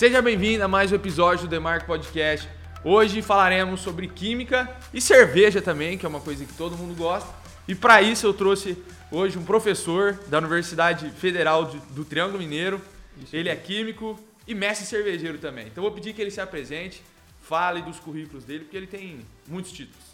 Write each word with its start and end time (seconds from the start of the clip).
Seja 0.00 0.22
bem-vindo 0.22 0.64
a 0.64 0.66
mais 0.66 0.90
um 0.90 0.94
episódio 0.94 1.46
do 1.46 1.50
Demarco 1.50 1.84
Podcast. 1.84 2.48
Hoje 2.82 3.20
falaremos 3.20 3.82
sobre 3.82 4.08
química 4.08 4.66
e 4.94 4.98
cerveja 4.98 5.60
também, 5.60 5.98
que 5.98 6.06
é 6.06 6.08
uma 6.08 6.22
coisa 6.22 6.42
que 6.42 6.54
todo 6.54 6.74
mundo 6.74 6.96
gosta. 6.96 7.28
E 7.68 7.74
para 7.74 8.00
isso 8.00 8.26
eu 8.26 8.32
trouxe 8.32 8.82
hoje 9.12 9.36
um 9.36 9.44
professor 9.44 10.18
da 10.28 10.38
Universidade 10.38 11.10
Federal 11.10 11.66
de, 11.66 11.78
do 11.90 12.02
Triângulo 12.02 12.38
Mineiro. 12.38 12.80
Isso. 13.22 13.36
Ele 13.36 13.50
é 13.50 13.54
químico 13.54 14.18
e 14.48 14.54
mestre 14.54 14.86
cervejeiro 14.86 15.36
também. 15.36 15.66
Então 15.66 15.82
vou 15.82 15.92
pedir 15.92 16.14
que 16.14 16.22
ele 16.22 16.30
se 16.30 16.40
apresente, 16.40 17.02
fale 17.42 17.82
dos 17.82 18.00
currículos 18.00 18.42
dele, 18.42 18.60
porque 18.60 18.78
ele 18.78 18.86
tem 18.86 19.20
muitos 19.46 19.70
títulos. 19.70 20.06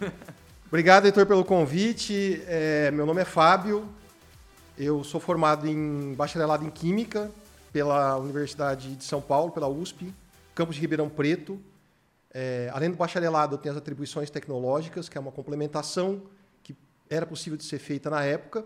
Obrigado, 0.66 1.04
Heitor, 1.04 1.26
pelo 1.26 1.44
convite. 1.44 2.42
É, 2.46 2.90
meu 2.90 3.04
nome 3.04 3.20
é 3.20 3.26
Fábio. 3.26 3.86
Eu 4.78 5.04
sou 5.04 5.20
formado 5.20 5.68
em 5.68 6.14
bacharelado 6.14 6.64
em 6.64 6.70
Química 6.70 7.30
pela 7.76 8.16
Universidade 8.16 8.96
de 8.96 9.04
São 9.04 9.20
Paulo, 9.20 9.52
pela 9.52 9.68
USP, 9.68 10.10
campus 10.54 10.76
de 10.76 10.80
Ribeirão 10.80 11.10
Preto. 11.10 11.60
É, 12.32 12.70
além 12.72 12.90
do 12.90 12.96
bacharelado, 12.96 13.54
eu 13.54 13.58
tenho 13.58 13.74
as 13.74 13.76
atribuições 13.76 14.30
tecnológicas, 14.30 15.10
que 15.10 15.18
é 15.18 15.20
uma 15.20 15.30
complementação 15.30 16.22
que 16.62 16.74
era 17.10 17.26
possível 17.26 17.54
de 17.54 17.64
ser 17.64 17.78
feita 17.78 18.08
na 18.08 18.24
época. 18.24 18.64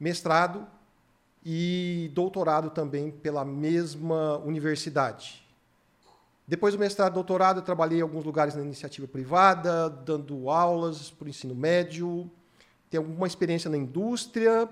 Mestrado 0.00 0.66
e 1.46 2.10
doutorado 2.12 2.70
também 2.70 3.12
pela 3.12 3.44
mesma 3.44 4.38
universidade. 4.38 5.46
Depois 6.44 6.74
do 6.74 6.80
mestrado 6.80 7.12
e 7.12 7.14
doutorado, 7.14 7.60
eu 7.60 7.62
trabalhei 7.62 8.00
em 8.00 8.02
alguns 8.02 8.24
lugares 8.24 8.56
na 8.56 8.62
iniciativa 8.62 9.06
privada, 9.06 9.88
dando 9.88 10.50
aulas 10.50 11.08
para 11.08 11.26
o 11.26 11.28
ensino 11.28 11.54
médio, 11.54 12.28
tenho 12.90 13.04
alguma 13.04 13.28
experiência 13.28 13.70
na 13.70 13.76
indústria, 13.76 14.68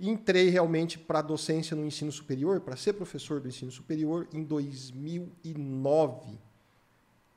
entrei 0.00 0.48
realmente 0.48 0.98
para 0.98 1.18
a 1.18 1.22
docência 1.22 1.76
no 1.76 1.84
ensino 1.84 2.10
superior, 2.10 2.60
para 2.60 2.76
ser 2.76 2.94
professor 2.94 3.40
do 3.40 3.48
ensino 3.48 3.70
superior, 3.70 4.26
em 4.32 4.42
2009. 4.42 6.38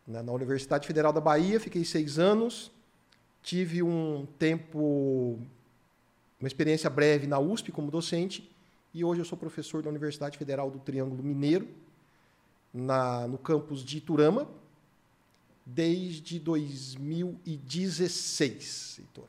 Na, 0.07 0.23
na 0.23 0.31
Universidade 0.31 0.87
Federal 0.87 1.11
da 1.11 1.19
Bahia, 1.19 1.59
fiquei 1.59 1.83
seis 1.83 2.17
anos. 2.17 2.71
Tive 3.41 3.83
um 3.83 4.25
tempo, 4.39 5.37
uma 6.39 6.47
experiência 6.47 6.89
breve 6.89 7.27
na 7.27 7.37
USP 7.39 7.69
como 7.71 7.91
docente. 7.91 8.49
E 8.93 9.03
hoje 9.03 9.19
eu 9.19 9.25
sou 9.25 9.37
professor 9.37 9.83
da 9.83 9.89
Universidade 9.89 10.37
Federal 10.37 10.71
do 10.71 10.79
Triângulo 10.79 11.21
Mineiro, 11.21 11.67
na, 12.73 13.27
no 13.27 13.37
campus 13.37 13.83
de 13.83 13.97
Iturama, 13.97 14.47
desde 15.65 16.39
2016, 16.39 18.99
Heitor. 18.99 19.27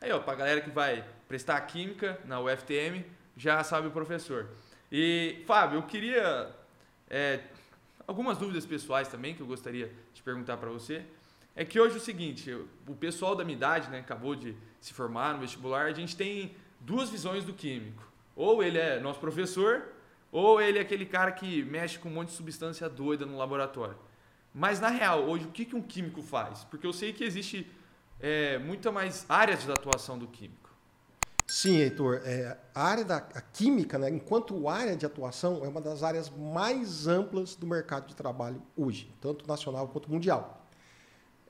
Aí, 0.00 0.12
ó, 0.12 0.18
pra 0.18 0.34
galera 0.34 0.60
que 0.60 0.70
vai 0.70 1.04
prestar 1.26 1.60
química 1.62 2.20
na 2.26 2.38
UFTM, 2.40 3.04
já 3.36 3.62
sabe 3.64 3.88
o 3.88 3.90
professor. 3.90 4.48
E, 4.92 5.42
Fábio, 5.46 5.78
eu 5.78 5.82
queria 5.82 6.54
é, 7.08 7.40
algumas 8.06 8.36
dúvidas 8.36 8.66
pessoais 8.66 9.08
também 9.08 9.34
que 9.34 9.40
eu 9.40 9.46
gostaria 9.46 9.90
de 10.12 10.22
perguntar 10.22 10.58
para 10.58 10.68
você. 10.68 11.04
É 11.54 11.64
que 11.64 11.80
hoje 11.80 11.94
é 11.94 11.98
o 11.98 12.00
seguinte, 12.00 12.52
o 12.86 12.94
pessoal 12.94 13.34
da 13.34 13.42
minha 13.42 13.56
idade, 13.56 13.88
né, 13.88 14.00
acabou 14.00 14.36
de 14.36 14.54
se 14.80 14.92
formar 14.92 15.32
no 15.32 15.40
vestibular, 15.40 15.86
a 15.86 15.92
gente 15.92 16.14
tem 16.14 16.54
duas 16.78 17.08
visões 17.08 17.44
do 17.44 17.54
químico. 17.54 18.06
Ou 18.36 18.62
ele 18.62 18.76
é 18.76 19.00
nosso 19.00 19.18
professor, 19.18 19.82
ou 20.30 20.60
ele 20.60 20.78
é 20.78 20.82
aquele 20.82 21.06
cara 21.06 21.32
que 21.32 21.64
mexe 21.64 21.98
com 21.98 22.10
um 22.10 22.12
monte 22.12 22.28
de 22.28 22.34
substância 22.34 22.86
doida 22.90 23.24
no 23.24 23.38
laboratório. 23.38 23.96
Mas 24.54 24.78
na 24.80 24.88
real, 24.88 25.24
hoje 25.24 25.46
o 25.46 25.50
que, 25.50 25.64
que 25.64 25.74
um 25.74 25.82
químico 25.82 26.22
faz? 26.22 26.64
Porque 26.64 26.86
eu 26.86 26.92
sei 26.92 27.12
que 27.14 27.24
existe 27.24 27.66
é, 28.20 28.58
muito 28.58 28.92
mais 28.92 29.24
áreas 29.28 29.62
de 29.62 29.70
atuação 29.70 30.18
do 30.18 30.26
químico. 30.26 30.70
Sim, 31.46 31.76
Heitor. 31.76 32.22
É, 32.24 32.56
a 32.74 32.82
área 32.82 33.04
da 33.04 33.16
a 33.16 33.40
química, 33.40 33.98
né, 33.98 34.10
enquanto 34.10 34.68
área 34.68 34.96
de 34.96 35.06
atuação, 35.06 35.64
é 35.64 35.68
uma 35.68 35.80
das 35.80 36.02
áreas 36.02 36.28
mais 36.28 37.06
amplas 37.06 37.54
do 37.54 37.66
mercado 37.66 38.08
de 38.08 38.16
trabalho 38.16 38.60
hoje, 38.76 39.12
tanto 39.20 39.46
nacional 39.46 39.86
quanto 39.88 40.10
mundial. 40.10 40.66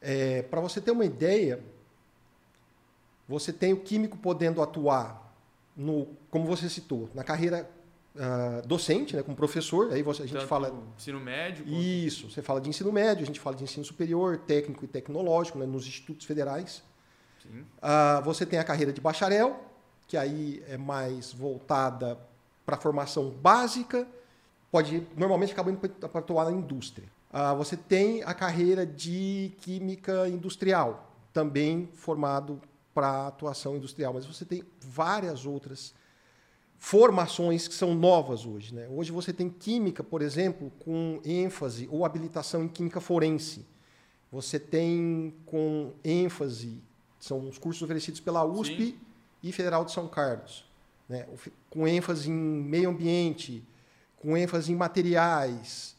É, 0.01 0.43
Para 0.43 0.61
você 0.61 0.81
ter 0.81 0.91
uma 0.91 1.05
ideia, 1.05 1.65
você 3.27 3.53
tem 3.53 3.73
o 3.73 3.81
químico 3.81 4.19
podendo 4.19 4.61
atuar, 4.63 5.35
no, 5.75 6.07
como 6.31 6.47
você 6.47 6.69
citou, 6.69 7.09
na 7.15 7.25
carreira 7.25 7.69
uh, 8.17 8.67
docente, 8.67 9.15
né, 9.15 9.23
como 9.23 9.37
professor, 9.37 9.93
aí 9.93 10.03
você, 10.03 10.23
a 10.23 10.27
gente 10.27 10.37
Tanto 10.37 10.49
fala. 10.49 10.75
Ensino 10.97 11.21
médio? 11.21 11.67
Isso, 11.67 12.31
você 12.31 12.43
fala 12.43 12.61
de 12.61 12.69
ensino 12.69 12.93
médio, 12.93 13.23
a 13.23 13.27
gente 13.27 13.41
fala 13.41 13.57
de 13.57 13.65
ensino 13.65 13.85
superior, 13.85 14.39
técnico 14.39 14.85
e 14.85 14.89
tecnológico, 14.89 15.59
né, 15.59 15.67
nos 15.67 15.87
institutos 15.87 16.27
federais. 16.27 16.83
Uh, 17.47 18.25
você 18.25 18.45
tem 18.45 18.59
a 18.59 18.65
carreira 18.65 18.93
de 18.93 19.01
bacharel, 19.01 19.65
que 20.09 20.17
aí 20.17 20.63
é 20.69 20.77
mais 20.77 21.33
voltada 21.33 22.19
para 22.65 22.77
a 22.77 22.81
formação 22.81 23.31
básica, 23.31 24.07
pode 24.71 25.07
normalmente 25.17 25.53
acaba 25.53 25.71
indo 25.71 25.79
para 25.79 26.21
atuar 26.21 26.47
na 26.47 26.53
indústria. 26.53 27.07
Uh, 27.33 27.57
você 27.57 27.77
tem 27.77 28.23
a 28.25 28.35
carreira 28.35 28.85
de 28.85 29.53
química 29.59 30.29
industrial, 30.29 31.13
também 31.33 31.89
formado 31.95 32.61
para 32.93 33.29
atuação 33.29 33.77
industrial, 33.77 34.15
mas 34.15 34.27
você 34.27 34.45
tem 34.45 34.65
várias 34.81 35.45
outras 35.45 35.95
formações 36.79 37.67
que 37.67 37.75
são 37.75 37.95
novas 37.95 38.45
hoje. 38.45 38.75
Né? 38.75 38.87
Hoje 38.89 39.13
você 39.13 39.33
tem 39.33 39.49
química, 39.49 40.03
por 40.05 40.23
exemplo, 40.23 40.71
com 40.81 41.21
ênfase 41.25 41.89
ou 41.91 42.05
habilitação 42.05 42.65
em 42.65 42.69
química 42.69 43.01
forense. 43.01 43.67
Você 44.31 44.59
tem 44.59 45.35
com 45.47 45.93
ênfase, 46.05 46.83
são 47.19 47.49
os 47.49 47.59
cursos 47.59 47.83
oferecidos 47.83 48.21
pela 48.21 48.45
USP 48.45 48.77
Sim. 48.77 48.99
e 49.43 49.53
Federal 49.53 49.85
de 49.85 49.93
São 49.93 50.09
Carlos, 50.09 50.65
né? 51.09 51.27
com 51.71 51.87
ênfase 51.87 52.31
em 52.31 52.35
meio 52.35 52.91
ambiente, 52.91 53.63
com 54.17 54.37
ênfase 54.37 54.73
em 54.73 54.77
materiais, 54.77 55.97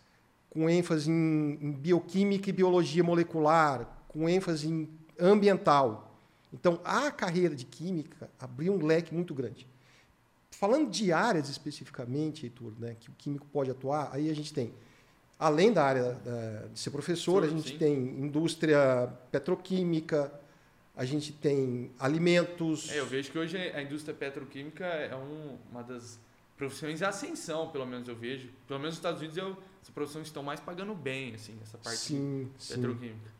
com 0.49 0.69
ênfase 0.69 1.09
em, 1.09 1.57
em 1.61 1.71
bioquímica 1.71 2.49
e 2.49 2.53
biologia 2.53 3.03
molecular, 3.03 3.87
com 4.07 4.27
ênfase 4.27 4.67
em 4.67 4.89
ambiental. 5.19 6.15
Então, 6.53 6.79
a 6.83 7.11
carreira 7.11 7.55
de 7.55 7.65
química 7.65 8.29
abriu 8.39 8.73
um 8.73 8.85
leque 8.85 9.13
muito 9.13 9.33
grande. 9.33 9.67
Falando 10.59 10.89
de 10.89 11.13
áreas 11.13 11.49
especificamente, 11.49 12.47
Heitor, 12.47 12.73
né, 12.79 12.95
que 12.99 13.11
o 13.11 13.13
químico 13.15 13.45
pode 13.53 13.69
atuar, 13.69 14.09
aí 14.11 14.27
a 14.27 14.33
gente 14.33 14.51
tem, 14.51 14.73
além 15.37 15.71
da 15.71 15.83
área 15.83 16.13
da, 16.13 16.67
de 16.73 16.79
ser 16.79 16.89
professor, 16.89 17.43
sim, 17.43 17.47
a 17.47 17.51
gente 17.51 17.69
sim. 17.69 17.77
tem 17.77 17.93
indústria 17.95 19.07
petroquímica, 19.31 20.33
a 20.95 21.05
gente 21.05 21.31
tem 21.31 21.91
alimentos. 21.99 22.89
É, 22.89 22.97
eu 22.99 23.05
vejo 23.05 23.31
que 23.31 23.37
hoje 23.37 23.55
a 23.55 23.83
indústria 23.83 24.15
petroquímica 24.15 24.83
é 24.83 25.15
um, 25.15 25.59
uma 25.69 25.83
das 25.83 26.19
profissões 26.57 27.01
em 27.01 27.05
ascensão, 27.05 27.69
pelo 27.69 27.85
menos 27.85 28.07
eu 28.07 28.15
vejo. 28.15 28.49
Pelo 28.67 28.79
menos 28.79 28.95
nos 28.95 28.97
Estados 28.97 29.19
Unidos, 29.19 29.37
eu, 29.37 29.55
as 29.79 29.91
profissões 29.91 30.25
estão 30.25 30.41
mais 30.41 30.59
pagando 30.59 30.95
bem, 30.95 31.35
assim, 31.35 31.55
essa 31.61 31.77
parte 31.77 31.99
sim, 31.99 32.49
petroquímica. 32.67 33.31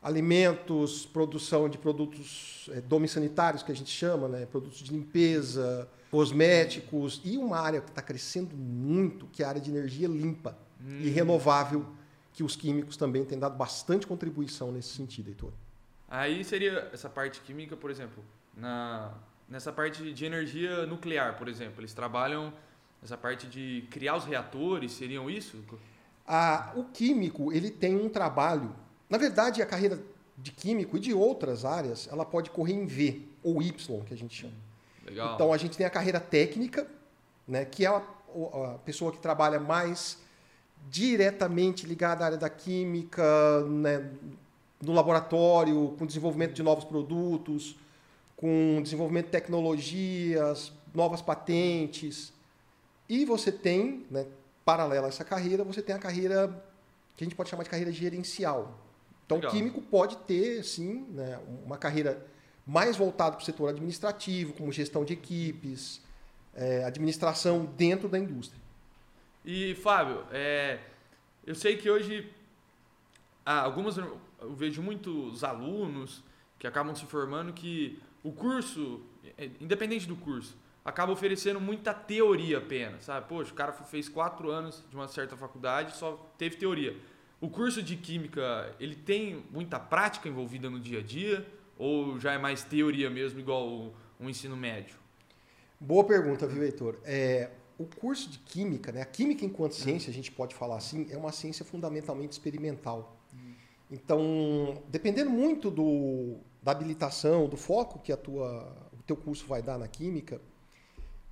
Alimentos, 0.00 1.06
produção 1.06 1.68
de 1.68 1.76
produtos 1.76 2.70
é, 2.72 2.80
domissanitários, 2.80 3.64
que 3.64 3.72
a 3.72 3.74
gente 3.74 3.90
chama, 3.90 4.28
né, 4.28 4.46
produtos 4.46 4.78
de 4.78 4.92
limpeza, 4.92 5.88
cosméticos 6.12 7.22
e 7.24 7.38
uma 7.38 7.58
área 7.58 7.80
que 7.80 7.88
está 7.88 8.02
crescendo 8.02 8.54
muito, 8.54 9.26
que 9.28 9.42
é 9.42 9.46
a 9.46 9.48
área 9.48 9.60
de 9.62 9.70
energia 9.70 10.06
limpa 10.06 10.54
hum. 10.78 10.98
e 11.00 11.08
renovável, 11.08 11.86
que 12.34 12.44
os 12.44 12.54
químicos 12.54 12.98
também 12.98 13.24
têm 13.24 13.38
dado 13.38 13.56
bastante 13.56 14.06
contribuição 14.06 14.70
nesse 14.70 14.90
sentido, 14.90 15.28
Heitor. 15.30 15.50
Aí 16.06 16.44
seria 16.44 16.90
essa 16.92 17.08
parte 17.08 17.40
química, 17.40 17.78
por 17.78 17.90
exemplo, 17.90 18.22
na, 18.54 19.14
nessa 19.48 19.72
parte 19.72 20.12
de 20.12 20.24
energia 20.26 20.84
nuclear, 20.84 21.38
por 21.38 21.48
exemplo, 21.48 21.80
eles 21.80 21.94
trabalham 21.94 22.52
essa 23.02 23.16
parte 23.16 23.46
de 23.46 23.88
criar 23.90 24.14
os 24.16 24.26
reatores, 24.26 24.92
seriam 24.92 25.30
isso? 25.30 25.64
Ah, 26.26 26.74
o 26.76 26.84
químico 26.84 27.50
ele 27.54 27.70
tem 27.70 27.96
um 27.96 28.10
trabalho. 28.10 28.76
Na 29.08 29.16
verdade, 29.16 29.62
a 29.62 29.66
carreira 29.66 29.98
de 30.36 30.52
químico 30.52 30.98
e 30.98 31.00
de 31.00 31.14
outras 31.14 31.64
áreas, 31.64 32.06
ela 32.12 32.26
pode 32.26 32.50
correr 32.50 32.74
em 32.74 32.84
V 32.84 33.22
ou 33.42 33.62
Y, 33.62 34.04
que 34.04 34.12
a 34.12 34.16
gente 34.16 34.34
chama. 34.34 34.71
Legal. 35.04 35.34
Então 35.34 35.52
a 35.52 35.56
gente 35.56 35.76
tem 35.76 35.86
a 35.86 35.90
carreira 35.90 36.20
técnica, 36.20 36.86
né, 37.46 37.64
que 37.64 37.84
é 37.84 37.88
a, 37.88 37.96
a 37.96 38.78
pessoa 38.84 39.12
que 39.12 39.18
trabalha 39.18 39.58
mais 39.58 40.18
diretamente 40.88 41.86
ligada 41.86 42.24
à 42.24 42.26
área 42.26 42.38
da 42.38 42.48
química, 42.48 43.62
né, 43.64 44.10
no 44.80 44.92
laboratório, 44.92 45.94
com 45.98 46.06
desenvolvimento 46.06 46.52
de 46.52 46.62
novos 46.62 46.84
produtos, 46.84 47.76
com 48.36 48.80
desenvolvimento 48.82 49.26
de 49.26 49.32
tecnologias, 49.32 50.72
novas 50.92 51.22
patentes. 51.22 52.32
E 53.08 53.24
você 53.24 53.52
tem, 53.52 54.04
né, 54.10 54.26
paralela 54.64 55.06
a 55.06 55.08
essa 55.08 55.24
carreira, 55.24 55.62
você 55.64 55.80
tem 55.80 55.94
a 55.94 55.98
carreira 55.98 56.48
que 57.16 57.22
a 57.22 57.26
gente 57.26 57.36
pode 57.36 57.50
chamar 57.50 57.62
de 57.62 57.70
carreira 57.70 57.92
gerencial. 57.92 58.78
Então, 59.24 59.36
Legal. 59.38 59.52
o 59.52 59.54
químico 59.54 59.80
pode 59.82 60.16
ter, 60.18 60.64
sim, 60.64 61.06
né, 61.10 61.38
uma 61.64 61.78
carreira 61.78 62.26
mais 62.66 62.96
voltado 62.96 63.36
para 63.36 63.42
o 63.42 63.44
setor 63.44 63.68
administrativo, 63.70 64.52
como 64.52 64.72
gestão 64.72 65.04
de 65.04 65.12
equipes, 65.12 66.02
é, 66.54 66.84
administração 66.84 67.64
dentro 67.64 68.08
da 68.08 68.18
indústria. 68.18 68.60
E, 69.44 69.74
Fábio, 69.76 70.24
é, 70.30 70.78
eu 71.44 71.54
sei 71.54 71.76
que 71.76 71.90
hoje 71.90 72.30
ah, 73.44 73.60
algumas 73.60 73.96
eu 73.96 74.54
vejo 74.54 74.82
muitos 74.82 75.42
alunos 75.42 76.22
que 76.58 76.66
acabam 76.66 76.94
se 76.94 77.04
formando 77.06 77.52
que 77.52 78.00
o 78.22 78.32
curso, 78.32 79.00
é, 79.36 79.50
independente 79.60 80.06
do 80.06 80.14
curso, 80.14 80.56
acaba 80.84 81.12
oferecendo 81.12 81.60
muita 81.60 81.92
teoria 81.92 82.58
apenas, 82.58 83.04
sabe? 83.04 83.28
Poxa, 83.28 83.52
o 83.52 83.54
cara 83.54 83.72
fez 83.72 84.08
quatro 84.08 84.50
anos 84.50 84.84
de 84.88 84.96
uma 84.96 85.08
certa 85.08 85.36
faculdade 85.36 85.96
só 85.96 86.14
teve 86.38 86.56
teoria. 86.56 86.96
O 87.40 87.48
curso 87.48 87.82
de 87.82 87.96
Química, 87.96 88.74
ele 88.78 88.94
tem 88.94 89.44
muita 89.50 89.78
prática 89.78 90.28
envolvida 90.28 90.70
no 90.70 90.78
dia 90.78 91.00
a 91.00 91.02
dia? 91.02 91.44
Ou 91.78 92.18
já 92.18 92.32
é 92.32 92.38
mais 92.38 92.62
teoria 92.62 93.10
mesmo, 93.10 93.40
igual 93.40 93.68
o, 93.68 93.92
o 94.20 94.28
ensino 94.28 94.56
médio? 94.56 94.96
Boa 95.80 96.04
pergunta, 96.04 96.46
viu, 96.46 96.62
Heitor? 96.62 96.98
É, 97.04 97.50
o 97.78 97.84
curso 97.84 98.30
de 98.30 98.38
Química, 98.38 98.92
né? 98.92 99.02
a 99.02 99.06
Química 99.06 99.44
enquanto 99.44 99.74
ciência, 99.74 100.10
a 100.10 100.14
gente 100.14 100.30
pode 100.30 100.54
falar 100.54 100.76
assim, 100.76 101.08
é 101.10 101.16
uma 101.16 101.32
ciência 101.32 101.64
fundamentalmente 101.64 102.32
experimental. 102.32 103.16
Então, 103.90 104.82
dependendo 104.88 105.28
muito 105.28 105.70
do, 105.70 106.38
da 106.62 106.72
habilitação, 106.72 107.46
do 107.46 107.58
foco 107.58 107.98
que 107.98 108.10
a 108.10 108.16
tua, 108.16 108.74
o 108.98 109.02
teu 109.02 109.16
curso 109.16 109.46
vai 109.46 109.60
dar 109.60 109.78
na 109.78 109.86
Química, 109.86 110.40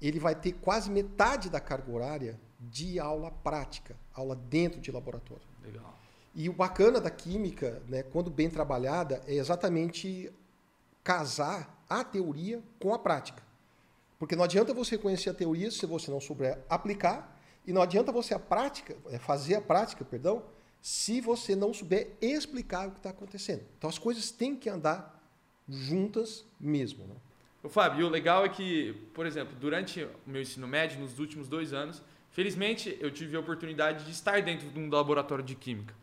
ele 0.00 0.18
vai 0.18 0.34
ter 0.34 0.52
quase 0.52 0.90
metade 0.90 1.48
da 1.48 1.58
carga 1.58 1.90
horária 1.90 2.40
de 2.58 2.98
aula 2.98 3.30
prática, 3.30 3.96
aula 4.12 4.36
dentro 4.36 4.78
de 4.78 4.92
laboratório. 4.92 5.42
Legal. 5.62 5.99
E 6.34 6.48
o 6.48 6.52
bacana 6.52 7.00
da 7.00 7.10
Química, 7.10 7.82
né, 7.88 8.02
quando 8.02 8.30
bem 8.30 8.48
trabalhada, 8.48 9.22
é 9.26 9.34
exatamente 9.34 10.32
casar 11.02 11.84
a 11.88 12.04
teoria 12.04 12.62
com 12.78 12.94
a 12.94 12.98
prática. 12.98 13.42
Porque 14.18 14.36
não 14.36 14.44
adianta 14.44 14.72
você 14.72 14.96
conhecer 14.96 15.30
a 15.30 15.34
teoria 15.34 15.70
se 15.70 15.86
você 15.86 16.10
não 16.10 16.20
souber 16.20 16.58
aplicar, 16.68 17.36
e 17.66 17.72
não 17.72 17.82
adianta 17.82 18.12
você 18.12 18.34
a 18.34 18.38
prática, 18.38 18.96
é, 19.10 19.18
fazer 19.18 19.54
a 19.56 19.60
prática, 19.60 20.04
perdão, 20.04 20.42
se 20.80 21.20
você 21.20 21.54
não 21.54 21.74
souber 21.74 22.12
explicar 22.20 22.88
o 22.88 22.92
que 22.92 22.98
está 22.98 23.10
acontecendo. 23.10 23.62
Então 23.76 23.90
as 23.90 23.98
coisas 23.98 24.30
têm 24.30 24.56
que 24.56 24.68
andar 24.68 25.20
juntas 25.68 26.44
mesmo. 26.58 27.06
Né? 27.06 27.14
O 27.62 27.68
Fábio, 27.68 28.06
o 28.06 28.10
legal 28.10 28.44
é 28.44 28.48
que, 28.48 28.94
por 29.14 29.26
exemplo, 29.26 29.54
durante 29.60 30.02
o 30.02 30.10
meu 30.26 30.40
ensino 30.40 30.66
médio, 30.66 30.98
nos 30.98 31.18
últimos 31.18 31.48
dois 31.48 31.72
anos, 31.72 32.02
felizmente 32.30 32.96
eu 33.00 33.10
tive 33.10 33.36
a 33.36 33.40
oportunidade 33.40 34.04
de 34.04 34.10
estar 34.10 34.42
dentro 34.42 34.70
de 34.70 34.78
um 34.78 34.88
laboratório 34.88 35.44
de 35.44 35.54
química. 35.54 35.94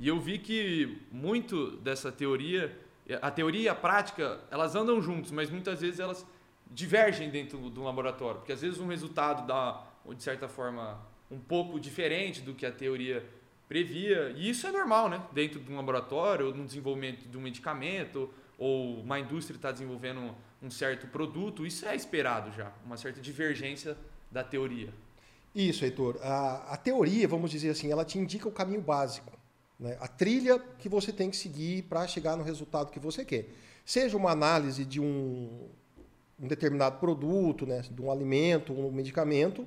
E 0.00 0.06
eu 0.06 0.20
vi 0.20 0.38
que 0.38 1.02
muito 1.10 1.72
dessa 1.78 2.12
teoria, 2.12 2.78
a 3.20 3.30
teoria 3.32 3.62
e 3.62 3.68
a 3.68 3.74
prática, 3.74 4.40
elas 4.48 4.76
andam 4.76 5.02
juntos, 5.02 5.32
mas 5.32 5.50
muitas 5.50 5.80
vezes 5.80 5.98
elas 5.98 6.24
divergem 6.70 7.30
dentro 7.30 7.58
do 7.68 7.82
laboratório, 7.82 8.38
porque 8.38 8.52
às 8.52 8.60
vezes 8.60 8.78
um 8.78 8.86
resultado 8.86 9.44
dá, 9.46 9.84
de 10.14 10.22
certa 10.22 10.46
forma, 10.46 11.00
um 11.28 11.38
pouco 11.38 11.80
diferente 11.80 12.40
do 12.40 12.54
que 12.54 12.64
a 12.64 12.70
teoria 12.70 13.24
previa, 13.68 14.32
e 14.36 14.48
isso 14.48 14.66
é 14.66 14.70
normal, 14.70 15.08
né? 15.08 15.22
Dentro 15.32 15.58
de 15.58 15.72
um 15.72 15.76
laboratório, 15.76 16.46
ou 16.46 16.54
no 16.54 16.64
desenvolvimento 16.64 17.28
de 17.28 17.36
um 17.36 17.40
medicamento, 17.40 18.30
ou 18.56 19.00
uma 19.00 19.18
indústria 19.18 19.56
está 19.56 19.72
desenvolvendo 19.72 20.34
um 20.62 20.70
certo 20.70 21.06
produto, 21.08 21.66
isso 21.66 21.86
é 21.86 21.94
esperado 21.94 22.52
já, 22.52 22.72
uma 22.84 22.96
certa 22.96 23.20
divergência 23.20 23.96
da 24.30 24.44
teoria. 24.44 24.92
Isso, 25.54 25.84
Heitor. 25.84 26.18
A, 26.22 26.74
a 26.74 26.76
teoria, 26.76 27.26
vamos 27.26 27.50
dizer 27.50 27.70
assim, 27.70 27.90
ela 27.90 28.04
te 28.04 28.18
indica 28.18 28.48
o 28.48 28.52
caminho 28.52 28.80
básico, 28.80 29.37
né? 29.78 29.96
a 30.00 30.08
trilha 30.08 30.58
que 30.78 30.88
você 30.88 31.12
tem 31.12 31.30
que 31.30 31.36
seguir 31.36 31.84
para 31.84 32.06
chegar 32.06 32.36
no 32.36 32.42
resultado 32.42 32.90
que 32.90 32.98
você 32.98 33.24
quer. 33.24 33.48
Seja 33.84 34.16
uma 34.16 34.30
análise 34.30 34.84
de 34.84 35.00
um, 35.00 35.68
um 36.38 36.46
determinado 36.46 36.98
produto, 36.98 37.66
né, 37.66 37.82
de 37.90 38.02
um 38.02 38.10
alimento, 38.10 38.72
um 38.72 38.90
medicamento, 38.90 39.66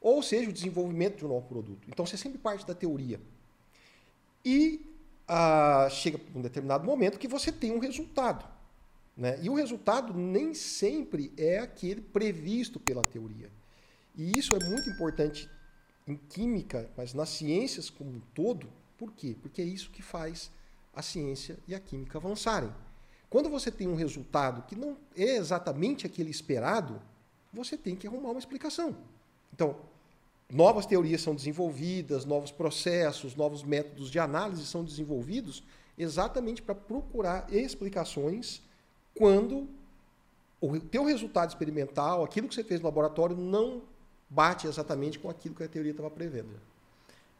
ou 0.00 0.22
seja, 0.22 0.50
o 0.50 0.52
desenvolvimento 0.52 1.16
de 1.16 1.24
um 1.24 1.28
novo 1.28 1.46
produto. 1.46 1.88
Então, 1.88 2.04
você 2.04 2.16
sempre 2.16 2.38
parte 2.38 2.66
da 2.66 2.74
teoria. 2.74 3.18
E 4.44 4.84
ah, 5.26 5.88
chega 5.90 6.20
um 6.34 6.42
determinado 6.42 6.84
momento 6.84 7.18
que 7.18 7.26
você 7.26 7.50
tem 7.50 7.72
um 7.72 7.78
resultado. 7.78 8.46
Né? 9.16 9.38
E 9.42 9.48
o 9.48 9.54
resultado 9.54 10.12
nem 10.12 10.52
sempre 10.54 11.32
é 11.36 11.58
aquele 11.58 12.00
previsto 12.00 12.78
pela 12.78 13.02
teoria. 13.02 13.50
E 14.14 14.38
isso 14.38 14.54
é 14.54 14.64
muito 14.68 14.90
importante 14.90 15.48
em 16.06 16.16
química, 16.16 16.90
mas 16.96 17.14
nas 17.14 17.30
ciências 17.30 17.88
como 17.88 18.10
um 18.10 18.20
todo. 18.34 18.68
Por 18.98 19.12
quê? 19.12 19.36
Porque 19.40 19.60
é 19.60 19.64
isso 19.64 19.90
que 19.90 20.02
faz 20.02 20.50
a 20.94 21.02
ciência 21.02 21.58
e 21.66 21.74
a 21.74 21.80
química 21.80 22.18
avançarem. 22.18 22.72
Quando 23.28 23.50
você 23.50 23.70
tem 23.70 23.88
um 23.88 23.96
resultado 23.96 24.62
que 24.62 24.76
não 24.76 24.96
é 25.16 25.36
exatamente 25.36 26.06
aquele 26.06 26.30
esperado, 26.30 27.00
você 27.52 27.76
tem 27.76 27.96
que 27.96 28.06
arrumar 28.06 28.30
uma 28.30 28.38
explicação. 28.38 28.96
Então, 29.52 29.76
novas 30.50 30.86
teorias 30.86 31.20
são 31.20 31.34
desenvolvidas, 31.34 32.24
novos 32.24 32.52
processos, 32.52 33.34
novos 33.34 33.62
métodos 33.62 34.10
de 34.10 34.18
análise 34.18 34.64
são 34.66 34.84
desenvolvidos 34.84 35.62
exatamente 35.96 36.62
para 36.62 36.74
procurar 36.74 37.46
explicações 37.52 38.62
quando 39.16 39.68
o 40.60 40.80
teu 40.80 41.04
resultado 41.04 41.50
experimental, 41.50 42.24
aquilo 42.24 42.48
que 42.48 42.54
você 42.54 42.64
fez 42.64 42.80
no 42.80 42.86
laboratório, 42.86 43.36
não 43.36 43.82
bate 44.28 44.66
exatamente 44.66 45.18
com 45.18 45.28
aquilo 45.28 45.54
que 45.54 45.62
a 45.62 45.68
teoria 45.68 45.92
estava 45.92 46.10
prevendo. 46.10 46.48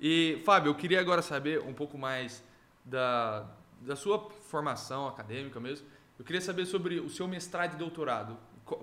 E, 0.06 0.42
Fábio, 0.44 0.68
eu 0.68 0.74
queria 0.74 1.00
agora 1.00 1.22
saber 1.22 1.62
um 1.62 1.72
pouco 1.72 1.96
mais 1.96 2.44
da, 2.84 3.46
da 3.80 3.96
sua 3.96 4.28
formação 4.50 5.08
acadêmica 5.08 5.58
mesmo, 5.58 5.86
eu 6.18 6.24
queria 6.26 6.42
saber 6.42 6.66
sobre 6.66 7.00
o 7.00 7.08
seu 7.08 7.26
mestrado 7.26 7.72
e 7.72 7.78
doutorado. 7.78 8.36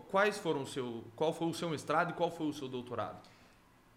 Quais 0.09 0.39
foram 0.39 0.63
o 0.63 0.67
seu, 0.67 1.03
qual 1.15 1.31
foi 1.31 1.47
o 1.47 1.53
seu 1.53 1.69
mestrado 1.69 2.09
e 2.09 2.13
qual 2.13 2.31
foi 2.31 2.47
o 2.47 2.53
seu 2.53 2.67
doutorado? 2.67 3.21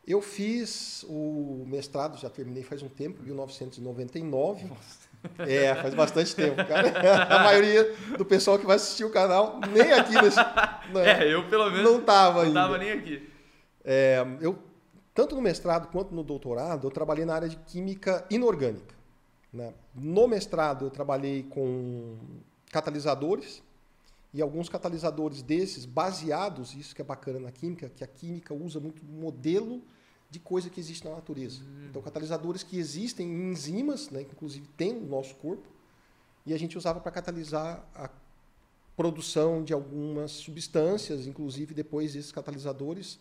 Eu 0.06 0.20
fiz 0.20 1.02
o 1.08 1.64
mestrado, 1.66 2.18
já 2.18 2.28
terminei 2.28 2.62
faz 2.62 2.82
um 2.82 2.90
tempo, 2.90 3.22
1999. 3.22 4.66
Nossa. 4.66 5.08
É, 5.38 5.74
faz 5.76 5.94
bastante 5.94 6.36
tempo, 6.36 6.56
cara. 6.56 6.92
A 7.34 7.42
maioria 7.42 7.90
do 8.18 8.24
pessoal 8.26 8.58
que 8.58 8.66
vai 8.66 8.76
assistir 8.76 9.04
o 9.04 9.10
canal, 9.10 9.60
nem 9.72 9.94
aqui 9.94 10.12
nesse. 10.12 10.36
Não, 10.92 11.00
é, 11.00 11.26
eu 11.32 11.48
pelo 11.48 11.70
menos. 11.70 11.90
Não 11.90 12.00
estava 12.00 12.42
ainda. 12.42 12.52
Não 12.52 12.74
estava 12.74 12.76
nem 12.76 12.92
aqui. 12.92 13.30
É, 13.82 14.22
eu, 14.42 14.58
tanto 15.14 15.36
no 15.36 15.40
mestrado 15.40 15.88
quanto 15.92 16.14
no 16.14 16.24
doutorado, 16.24 16.86
eu 16.86 16.90
trabalhei 16.90 17.24
na 17.24 17.34
área 17.34 17.48
de 17.48 17.56
química 17.56 18.26
inorgânica. 18.28 18.94
Né? 19.52 19.72
No 19.94 20.26
mestrado, 20.26 20.86
eu 20.86 20.90
trabalhei 20.90 21.44
com 21.44 22.16
catalisadores 22.72 23.62
e 24.32 24.42
alguns 24.42 24.68
catalisadores 24.68 25.42
desses 25.42 25.84
baseados, 25.84 26.74
isso 26.74 26.92
que 26.92 27.00
é 27.00 27.04
bacana 27.04 27.38
na 27.38 27.52
química, 27.52 27.88
que 27.88 28.02
a 28.02 28.06
química 28.06 28.52
usa 28.52 28.80
muito 28.80 29.04
modelo 29.04 29.80
de 30.28 30.40
coisa 30.40 30.68
que 30.68 30.80
existe 30.80 31.04
na 31.04 31.14
natureza. 31.14 31.62
Hum. 31.62 31.86
Então, 31.88 32.02
catalisadores 32.02 32.64
que 32.64 32.76
existem 32.76 33.28
em 33.28 33.52
enzimas, 33.52 34.10
né, 34.10 34.24
que 34.24 34.32
inclusive 34.32 34.66
tem 34.76 34.92
no 34.92 35.06
nosso 35.06 35.36
corpo, 35.36 35.68
e 36.44 36.52
a 36.52 36.58
gente 36.58 36.76
usava 36.76 36.98
para 36.98 37.12
catalisar 37.12 37.88
a 37.94 38.10
produção 38.96 39.62
de 39.62 39.72
algumas 39.72 40.32
substâncias, 40.32 41.28
inclusive 41.28 41.72
depois 41.72 42.16
esses 42.16 42.32
catalisadores, 42.32 43.20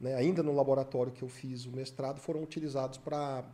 né, 0.00 0.14
ainda 0.14 0.42
no 0.42 0.54
laboratório 0.54 1.12
que 1.12 1.22
eu 1.22 1.28
fiz 1.28 1.66
o 1.66 1.70
mestrado, 1.70 2.18
foram 2.20 2.42
utilizados 2.42 2.98
para 2.98 3.44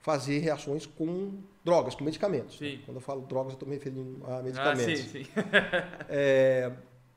fazer 0.00 0.38
reações 0.38 0.86
com 0.86 1.34
drogas, 1.64 1.94
com 1.94 2.04
medicamentos. 2.04 2.60
Né? 2.60 2.80
Quando 2.84 2.96
eu 2.96 3.00
falo 3.00 3.22
drogas, 3.22 3.52
eu 3.52 3.56
estou 3.56 3.68
me 3.68 3.74
referindo 3.74 4.24
a 4.26 4.42
medicamentos. 4.42 5.00
Ah, 5.00 5.08
sim, 5.08 5.24
sim. 5.24 5.30
é, 6.08 6.72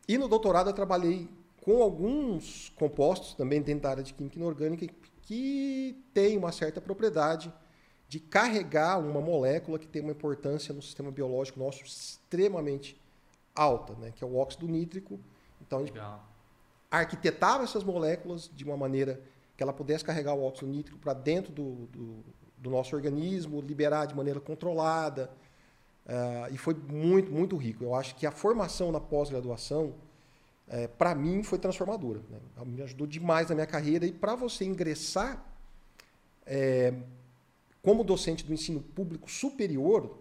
e 0.07 0.17
no 0.17 0.27
doutorado 0.27 0.69
eu 0.69 0.73
trabalhei 0.73 1.27
com 1.61 1.83
alguns 1.83 2.71
compostos, 2.75 3.33
também 3.33 3.61
dentro 3.61 3.83
da 3.83 3.91
área 3.91 4.03
de 4.03 4.13
química 4.13 4.37
inorgânica, 4.37 4.87
que 5.23 6.03
têm 6.13 6.37
uma 6.37 6.51
certa 6.51 6.81
propriedade 6.81 7.53
de 8.07 8.19
carregar 8.19 8.97
uma 8.97 9.21
molécula 9.21 9.77
que 9.77 9.87
tem 9.87 10.01
uma 10.01 10.11
importância 10.11 10.73
no 10.73 10.81
sistema 10.81 11.11
biológico 11.11 11.59
nosso 11.59 11.83
extremamente 11.83 12.99
alta, 13.55 13.93
né? 13.93 14.11
que 14.15 14.23
é 14.23 14.27
o 14.27 14.35
óxido 14.35 14.67
nítrico. 14.67 15.19
Então, 15.61 15.81
Legal. 15.81 16.27
Arquitetava 16.89 17.63
essas 17.63 17.83
moléculas 17.83 18.49
de 18.53 18.63
uma 18.63 18.77
maneira 18.77 19.21
que 19.55 19.63
ela 19.63 19.73
pudesse 19.73 20.03
carregar 20.03 20.33
o 20.33 20.43
óxido 20.43 20.71
nítrico 20.71 20.97
para 20.99 21.13
dentro 21.13 21.51
do, 21.51 21.87
do 21.87 22.23
do 22.59 22.69
nosso 22.69 22.95
organismo, 22.95 23.61
liberar 23.61 24.05
de 24.05 24.15
maneira 24.15 24.39
controlada. 24.39 25.31
Uh, 26.05 26.53
e 26.53 26.57
foi 26.57 26.73
muito, 26.73 27.31
muito 27.31 27.55
rico. 27.55 27.83
Eu 27.83 27.95
acho 27.95 28.15
que 28.15 28.25
a 28.25 28.31
formação 28.31 28.91
na 28.91 28.99
pós-graduação, 28.99 29.93
é, 30.67 30.87
para 30.87 31.15
mim, 31.15 31.43
foi 31.43 31.59
transformadora. 31.59 32.19
Né? 32.29 32.39
Me 32.65 32.81
ajudou 32.81 33.07
demais 33.07 33.49
na 33.49 33.55
minha 33.55 33.67
carreira. 33.67 34.05
E 34.05 34.11
para 34.11 34.35
você 34.35 34.65
ingressar 34.65 35.43
é, 36.45 36.93
como 37.81 38.03
docente 38.03 38.43
do 38.43 38.53
ensino 38.53 38.81
público 38.81 39.29
superior, 39.29 40.17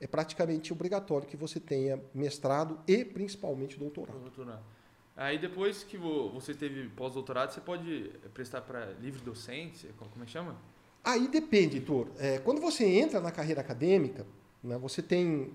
é 0.00 0.06
praticamente 0.06 0.72
obrigatório 0.72 1.28
que 1.28 1.36
você 1.36 1.60
tenha 1.60 2.00
mestrado 2.12 2.80
e 2.86 3.04
principalmente 3.04 3.78
doutorado. 3.78 4.18
doutorado. 4.18 4.62
Aí 5.16 5.38
depois 5.38 5.82
que 5.82 5.96
você 5.96 6.54
teve 6.54 6.88
pós-doutorado, 6.90 7.52
você 7.52 7.60
pode 7.60 8.10
prestar 8.32 8.62
para 8.62 8.86
livre 9.00 9.20
docência, 9.22 9.90
como 9.96 10.22
é 10.22 10.26
que 10.26 10.32
chama? 10.32 10.56
Aí 11.04 11.28
depende, 11.28 11.76
Heitor. 11.76 12.08
É, 12.18 12.38
quando 12.38 12.60
você 12.60 12.84
entra 12.84 13.20
na 13.20 13.30
carreira 13.30 13.60
acadêmica, 13.60 14.26
né, 14.62 14.76
você 14.78 15.02
tem 15.02 15.52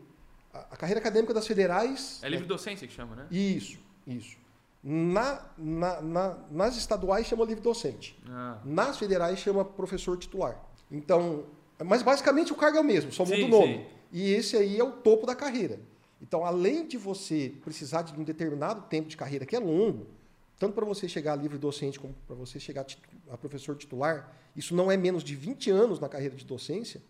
a, 0.53 0.59
a, 0.59 0.77
carreira 0.77 0.99
acadêmica 0.99 1.33
das 1.33 1.47
federais. 1.47 2.19
É 2.23 2.29
livre 2.29 2.45
né, 2.45 2.49
docência 2.49 2.87
que 2.87 2.93
chama, 2.93 3.15
né? 3.15 3.27
Isso, 3.31 3.79
isso. 4.05 4.37
Na, 4.83 5.43
na, 5.57 6.01
na, 6.01 6.37
nas 6.51 6.77
estaduais 6.77 7.25
chama 7.25 7.43
livre 7.45 7.61
docente. 7.61 8.19
Ah. 8.29 8.59
Nas 8.63 8.97
federais 8.97 9.39
chama 9.39 9.65
professor 9.65 10.17
titular. 10.17 10.63
Então, 10.91 11.45
mas 11.83 12.03
basicamente 12.03 12.53
o 12.53 12.55
cargo 12.55 12.77
é 12.77 12.81
o 12.81 12.83
mesmo, 12.83 13.11
só 13.11 13.25
muda 13.25 13.45
o 13.45 13.47
nome. 13.47 13.77
Sim. 13.77 13.85
E 14.11 14.31
esse 14.31 14.55
aí 14.55 14.79
é 14.79 14.83
o 14.83 14.91
topo 14.91 15.25
da 15.25 15.35
carreira. 15.35 15.79
Então, 16.21 16.45
além 16.45 16.87
de 16.87 16.97
você 16.97 17.53
precisar 17.63 18.01
de 18.03 18.19
um 18.19 18.23
determinado 18.23 18.81
tempo 18.83 19.07
de 19.07 19.17
carreira 19.17 19.45
que 19.45 19.55
é 19.55 19.59
longo, 19.59 20.07
tanto 20.57 20.73
para 20.73 20.85
você 20.85 21.07
chegar 21.07 21.33
a 21.33 21.35
livre 21.35 21.57
docente 21.57 21.99
como 21.99 22.15
para 22.25 22.35
você 22.35 22.59
chegar 22.59 22.85
a 23.29 23.37
professor 23.37 23.75
titular, 23.75 24.33
isso 24.55 24.73
não 24.73 24.91
é 24.91 24.95
menos 24.95 25.23
de 25.23 25.35
20 25.35 25.69
anos 25.69 25.99
na 25.99 26.07
carreira 26.07 26.35
de 26.35 26.45
docência. 26.45 27.01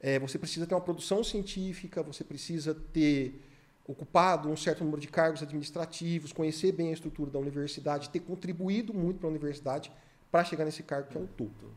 É, 0.00 0.18
você 0.18 0.38
precisa 0.38 0.66
ter 0.66 0.74
uma 0.74 0.80
produção 0.80 1.22
científica, 1.22 2.02
você 2.02 2.24
precisa 2.24 2.74
ter 2.74 3.42
ocupado 3.86 4.48
um 4.48 4.56
certo 4.56 4.84
número 4.84 5.00
de 5.00 5.08
cargos 5.08 5.42
administrativos, 5.42 6.32
conhecer 6.32 6.72
bem 6.72 6.90
a 6.90 6.92
estrutura 6.92 7.30
da 7.30 7.38
universidade, 7.38 8.10
ter 8.10 8.20
contribuído 8.20 8.94
muito 8.94 9.18
para 9.18 9.28
a 9.28 9.30
universidade 9.30 9.90
para 10.30 10.44
chegar 10.44 10.64
nesse 10.64 10.82
cargo 10.82 11.08
que 11.08 11.16
é 11.16 11.20
o 11.20 11.26
topo. 11.26 11.70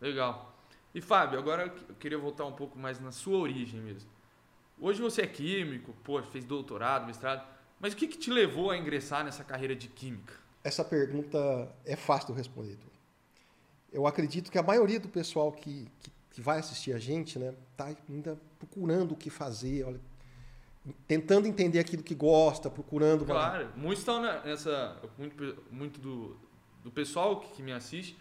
Legal. 0.00 0.52
E 0.94 1.00
Fábio, 1.00 1.38
agora 1.38 1.72
eu 1.88 1.94
queria 1.94 2.18
voltar 2.18 2.44
um 2.44 2.52
pouco 2.52 2.78
mais 2.78 3.00
na 3.00 3.10
sua 3.10 3.38
origem 3.38 3.80
mesmo. 3.80 4.10
Hoje 4.80 5.00
você 5.00 5.22
é 5.22 5.26
químico, 5.26 5.94
pô, 6.02 6.22
fez 6.22 6.44
doutorado, 6.44 7.06
mestrado, 7.06 7.46
mas 7.80 7.92
o 7.92 7.96
que, 7.96 8.08
que 8.08 8.18
te 8.18 8.30
levou 8.30 8.70
a 8.70 8.76
ingressar 8.76 9.24
nessa 9.24 9.44
carreira 9.44 9.74
de 9.74 9.88
química? 9.88 10.34
Essa 10.62 10.84
pergunta 10.84 11.38
é 11.84 11.96
fácil 11.96 12.28
de 12.28 12.38
responder. 12.38 12.78
Eu 13.92 14.06
acredito 14.06 14.50
que 14.50 14.58
a 14.58 14.62
maioria 14.62 14.98
do 14.98 15.08
pessoal 15.08 15.52
que, 15.52 15.88
que, 16.00 16.10
que 16.32 16.40
vai 16.40 16.58
assistir 16.58 16.92
a 16.92 16.98
gente, 16.98 17.38
né, 17.38 17.54
tá 17.76 17.94
ainda 18.08 18.38
procurando 18.58 19.12
o 19.12 19.16
que 19.16 19.30
fazer, 19.30 19.84
olha, 19.84 20.00
tentando 21.06 21.46
entender 21.46 21.78
aquilo 21.78 22.02
que 22.02 22.14
gosta, 22.14 22.68
procurando. 22.68 23.24
Claro, 23.24 23.66
uma... 23.66 23.76
muitos 23.76 24.00
estão 24.00 24.20
nessa. 24.20 25.00
Muito, 25.16 25.62
muito 25.70 26.00
do, 26.00 26.36
do 26.82 26.90
pessoal 26.90 27.40
que, 27.40 27.52
que 27.52 27.62
me 27.62 27.72
assiste 27.72 28.16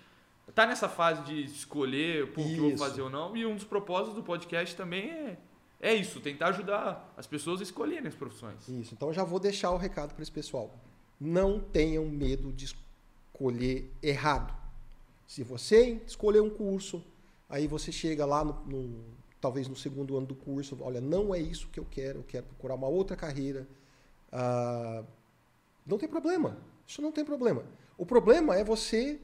está 0.47 0.65
nessa 0.65 0.89
fase 0.89 1.23
de 1.23 1.43
escolher 1.43 2.25
o 2.25 2.27
que 2.27 2.57
eu 2.57 2.69
vou 2.69 2.77
fazer 2.77 3.01
ou 3.01 3.09
não. 3.09 3.35
E 3.35 3.45
um 3.45 3.55
dos 3.55 3.63
propósitos 3.63 4.13
do 4.13 4.23
podcast 4.23 4.75
também 4.75 5.09
é, 5.09 5.37
é 5.83 5.93
isso, 5.93 6.21
tentar 6.21 6.47
ajudar 6.47 7.13
as 7.17 7.27
pessoas 7.27 7.59
a 7.59 7.63
escolherem 7.63 8.07
as 8.07 8.15
profissões. 8.15 8.65
Isso, 8.69 8.93
então 8.93 9.11
já 9.11 9.25
vou 9.25 9.37
deixar 9.37 9.69
o 9.71 9.77
recado 9.77 10.13
para 10.13 10.23
esse 10.23 10.31
pessoal. 10.31 10.73
Não 11.19 11.59
tenham 11.59 12.05
medo 12.05 12.53
de 12.53 12.65
escolher 12.65 13.91
errado. 14.01 14.55
Se 15.27 15.43
você 15.43 16.01
escolher 16.07 16.41
um 16.41 16.49
curso, 16.49 17.03
aí 17.49 17.67
você 17.67 17.91
chega 17.91 18.25
lá 18.25 18.45
no, 18.45 18.53
no 18.65 19.03
talvez 19.41 19.67
no 19.67 19.75
segundo 19.75 20.15
ano 20.15 20.25
do 20.25 20.35
curso, 20.35 20.77
olha, 20.79 21.01
não 21.01 21.35
é 21.35 21.39
isso 21.39 21.67
que 21.67 21.81
eu 21.81 21.85
quero, 21.91 22.19
eu 22.19 22.23
quero 22.23 22.45
procurar 22.45 22.75
uma 22.75 22.87
outra 22.87 23.17
carreira. 23.17 23.67
Ah, 24.31 25.03
não 25.85 25.97
tem 25.97 26.07
problema, 26.07 26.57
isso 26.87 27.01
não 27.01 27.11
tem 27.11 27.25
problema. 27.25 27.65
O 27.97 28.05
problema 28.05 28.55
é 28.55 28.63
você 28.63 29.19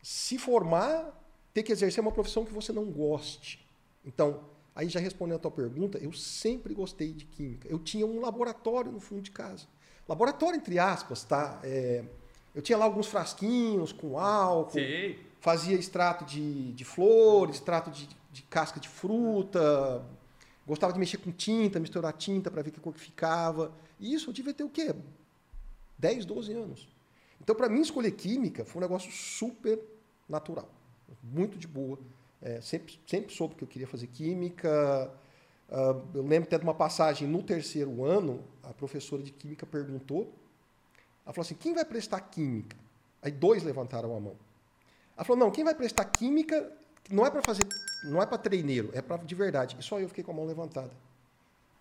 se 0.00 0.38
formar, 0.38 1.12
ter 1.52 1.64
que 1.64 1.72
exercer 1.72 2.00
uma 2.00 2.12
profissão 2.12 2.44
que 2.44 2.52
você 2.52 2.72
não 2.72 2.84
goste. 2.84 3.66
Então, 4.04 4.53
aí 4.74 4.88
já 4.88 5.00
respondendo 5.00 5.36
a 5.36 5.40
tua 5.40 5.50
pergunta, 5.50 5.98
eu 5.98 6.12
sempre 6.12 6.74
gostei 6.74 7.12
de 7.12 7.24
química. 7.24 7.68
Eu 7.68 7.78
tinha 7.78 8.06
um 8.06 8.20
laboratório 8.20 8.90
no 8.90 9.00
fundo 9.00 9.22
de 9.22 9.30
casa. 9.30 9.66
Laboratório, 10.08 10.56
entre 10.56 10.78
aspas, 10.78 11.24
tá? 11.24 11.60
É, 11.62 12.04
eu 12.54 12.62
tinha 12.62 12.76
lá 12.76 12.84
alguns 12.84 13.06
frasquinhos 13.06 13.92
com 13.92 14.18
álcool. 14.18 14.72
Sim. 14.72 15.16
Fazia 15.40 15.76
extrato 15.76 16.24
de, 16.24 16.72
de 16.72 16.84
flores, 16.84 17.56
extrato 17.56 17.90
de, 17.90 18.08
de 18.32 18.42
casca 18.42 18.80
de 18.80 18.88
fruta, 18.88 20.02
gostava 20.66 20.92
de 20.92 20.98
mexer 20.98 21.18
com 21.18 21.30
tinta, 21.30 21.78
misturar 21.78 22.12
tinta 22.14 22.50
para 22.50 22.62
ver 22.62 22.70
que 22.70 22.80
cor 22.80 22.94
que 22.94 23.00
ficava. 23.00 23.72
E 24.00 24.14
isso 24.14 24.30
eu 24.30 24.34
devia 24.34 24.54
ter 24.54 24.64
o 24.64 24.70
quê? 24.70 24.94
10, 25.98 26.24
12 26.24 26.52
anos. 26.52 26.88
Então, 27.40 27.54
para 27.54 27.68
mim, 27.68 27.82
escolher 27.82 28.12
química 28.12 28.64
foi 28.64 28.80
um 28.80 28.84
negócio 28.84 29.12
super 29.12 29.78
natural, 30.28 30.68
muito 31.22 31.58
de 31.58 31.66
boa. 31.66 31.98
É, 32.42 32.60
sempre, 32.60 32.98
sempre 33.06 33.34
soube 33.34 33.54
que 33.54 33.64
eu 33.64 33.68
queria 33.68 33.86
fazer 33.86 34.06
química. 34.08 35.10
Uh, 35.68 36.02
eu 36.14 36.22
lembro 36.22 36.46
até 36.46 36.58
de 36.58 36.64
uma 36.64 36.74
passagem 36.74 37.26
no 37.26 37.42
terceiro 37.42 38.04
ano, 38.04 38.44
a 38.62 38.72
professora 38.72 39.22
de 39.22 39.30
química 39.30 39.64
perguntou, 39.64 40.30
ela 41.24 41.32
falou 41.32 41.44
assim, 41.44 41.54
quem 41.54 41.72
vai 41.72 41.84
prestar 41.84 42.20
química? 42.20 42.76
Aí 43.22 43.32
dois 43.32 43.62
levantaram 43.62 44.14
a 44.14 44.20
mão. 44.20 44.36
Ela 45.16 45.24
falou, 45.24 45.38
não, 45.38 45.50
quem 45.50 45.64
vai 45.64 45.74
prestar 45.74 46.04
química 46.04 46.70
não 47.10 47.24
é 47.24 47.30
para 47.30 47.42
fazer, 47.42 47.66
não 48.04 48.20
é 48.22 48.26
para 48.26 48.36
treineiro, 48.36 48.90
é 48.92 49.00
para 49.00 49.16
de 49.16 49.34
verdade. 49.34 49.76
E 49.78 49.82
só 49.82 49.98
eu 49.98 50.08
fiquei 50.08 50.22
com 50.22 50.32
a 50.32 50.34
mão 50.34 50.44
levantada. 50.44 50.90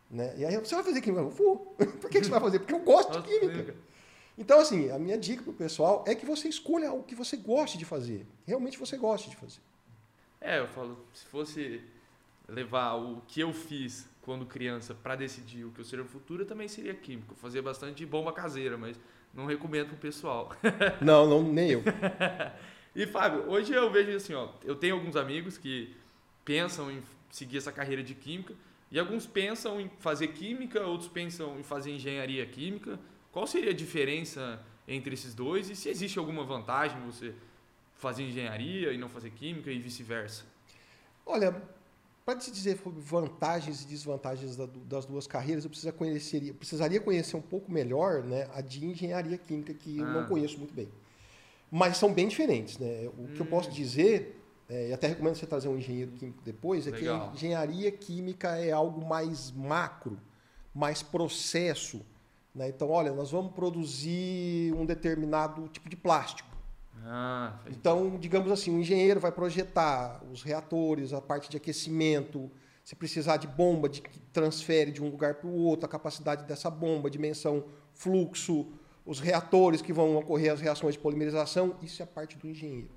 Né? 0.09 0.33
E 0.37 0.45
aí, 0.45 0.55
você 0.57 0.75
vai 0.75 0.83
fazer 0.83 1.01
química? 1.01 1.23
Eu 1.23 1.29
vou. 1.29 1.57
Por 1.99 2.09
que 2.09 2.23
você 2.23 2.29
vai 2.29 2.39
fazer? 2.39 2.59
Porque 2.59 2.73
eu 2.73 2.79
gosto 2.79 3.19
de 3.19 3.27
química. 3.27 3.75
Então, 4.37 4.59
assim, 4.59 4.89
a 4.91 4.97
minha 4.97 5.17
dica 5.17 5.43
para 5.43 5.51
o 5.51 5.55
pessoal 5.55 6.03
é 6.07 6.15
que 6.15 6.25
você 6.25 6.47
escolha 6.47 6.89
algo 6.89 7.03
que 7.03 7.15
você 7.15 7.35
goste 7.35 7.77
de 7.77 7.85
fazer. 7.85 8.25
Realmente 8.45 8.79
você 8.79 8.97
goste 8.97 9.29
de 9.29 9.35
fazer. 9.35 9.59
É, 10.43 10.59
eu 10.59 10.67
falo, 10.67 10.97
se 11.13 11.25
fosse 11.27 11.81
levar 12.49 12.95
o 12.95 13.21
que 13.27 13.39
eu 13.39 13.53
fiz 13.53 14.09
quando 14.21 14.45
criança 14.45 14.93
para 14.93 15.15
decidir 15.15 15.63
o 15.63 15.71
que 15.71 15.79
eu 15.79 15.85
seria 15.85 16.03
no 16.03 16.09
futuro, 16.09 16.43
eu 16.43 16.45
também 16.45 16.67
seria 16.67 16.93
químico. 16.93 17.33
Eu 17.33 17.37
fazia 17.37 17.61
bastante 17.61 18.05
bomba 18.05 18.33
caseira, 18.33 18.77
mas 18.77 18.99
não 19.33 19.45
recomendo 19.45 19.87
pro 19.87 19.97
pessoal. 19.97 20.53
Não, 21.01 21.27
não 21.27 21.41
nem 21.41 21.71
eu. 21.71 21.83
E 22.95 23.07
Fábio, 23.07 23.49
hoje 23.49 23.73
eu 23.73 23.89
vejo 23.89 24.15
assim, 24.15 24.35
ó, 24.35 24.49
eu 24.63 24.75
tenho 24.75 24.93
alguns 24.93 25.15
amigos 25.15 25.57
que 25.57 25.95
pensam 26.45 26.91
em 26.91 27.01
seguir 27.31 27.57
essa 27.57 27.71
carreira 27.71 28.03
de 28.03 28.13
química 28.13 28.53
e 28.91 28.99
alguns 28.99 29.25
pensam 29.25 29.81
em 29.81 29.89
fazer 29.99 30.27
química, 30.27 30.85
outros 30.85 31.09
pensam 31.09 31.59
em 31.59 31.63
fazer 31.63 31.89
engenharia 31.89 32.45
química. 32.45 32.99
Qual 33.31 33.47
seria 33.47 33.71
a 33.71 33.73
diferença 33.73 34.63
entre 34.87 35.15
esses 35.15 35.33
dois 35.33 35.71
e 35.71 35.75
se 35.75 35.89
existe 35.89 36.19
alguma 36.19 36.43
vantagem 36.43 37.01
você 37.01 37.33
fazer 38.03 38.23
engenharia 38.23 38.91
e 38.91 38.97
não 38.97 39.07
fazer 39.07 39.29
química 39.31 39.71
e 39.71 39.79
vice-versa? 39.79 40.43
Olha, 41.25 41.55
para 42.25 42.37
te 42.37 42.51
dizer 42.51 42.77
vantagens 42.97 43.81
e 43.81 43.87
desvantagens 43.87 44.57
das 44.85 45.05
duas 45.05 45.25
carreiras, 45.25 45.63
eu 45.63 45.69
precisaria 45.69 45.97
conhecer, 45.97 46.47
eu 46.49 46.53
precisaria 46.53 46.99
conhecer 46.99 47.37
um 47.37 47.41
pouco 47.41 47.71
melhor 47.71 48.21
né, 48.23 48.49
a 48.53 48.59
de 48.59 48.85
engenharia 48.85 49.37
química, 49.37 49.73
que 49.73 49.99
ah. 49.99 50.03
eu 50.03 50.07
não 50.07 50.21
ah. 50.21 50.25
conheço 50.25 50.57
muito 50.57 50.73
bem. 50.73 50.89
Mas 51.71 51.97
são 51.97 52.13
bem 52.13 52.27
diferentes. 52.27 52.77
Né? 52.77 53.09
O 53.17 53.21
hum. 53.21 53.27
que 53.33 53.39
eu 53.39 53.45
posso 53.45 53.69
hum. 53.69 53.73
dizer, 53.73 54.37
é, 54.69 54.89
e 54.89 54.93
até 54.93 55.07
recomendo 55.07 55.35
você 55.35 55.45
trazer 55.45 55.69
um 55.69 55.77
engenheiro 55.77 56.11
químico 56.11 56.43
depois, 56.43 56.85
é 56.85 56.91
Legal. 56.91 57.21
que 57.21 57.29
a 57.29 57.33
engenharia 57.33 57.91
química 57.91 58.57
é 58.57 58.71
algo 58.71 59.03
mais 59.05 59.49
macro, 59.49 60.19
mais 60.75 61.01
processo. 61.01 62.01
Né? 62.53 62.67
Então, 62.67 62.89
olha, 62.89 63.13
nós 63.13 63.31
vamos 63.31 63.53
produzir 63.53 64.73
um 64.73 64.85
determinado 64.85 65.69
tipo 65.69 65.89
de 65.89 65.95
plástico. 65.95 66.52
Ah, 67.05 67.59
então, 67.69 68.17
digamos 68.17 68.51
assim, 68.51 68.75
o 68.75 68.79
engenheiro 68.79 69.19
vai 69.19 69.31
projetar 69.31 70.23
os 70.31 70.43
reatores, 70.43 71.13
a 71.13 71.21
parte 71.21 71.49
de 71.49 71.57
aquecimento, 71.57 72.51
se 72.83 72.95
precisar 72.95 73.37
de 73.37 73.47
bomba 73.47 73.87
de 73.87 74.01
que 74.01 74.19
transfere 74.31 74.91
de 74.91 75.01
um 75.01 75.09
lugar 75.09 75.35
para 75.35 75.47
o 75.47 75.55
outro, 75.55 75.85
a 75.85 75.89
capacidade 75.89 76.45
dessa 76.45 76.69
bomba, 76.69 77.09
dimensão, 77.09 77.65
fluxo, 77.93 78.67
os 79.05 79.19
reatores 79.19 79.81
que 79.81 79.93
vão 79.93 80.15
ocorrer 80.17 80.51
as 80.51 80.61
reações 80.61 80.95
de 80.95 80.99
polimerização, 80.99 81.75
isso 81.81 82.01
é 82.01 82.05
parte 82.05 82.37
do 82.37 82.47
engenheiro. 82.47 82.91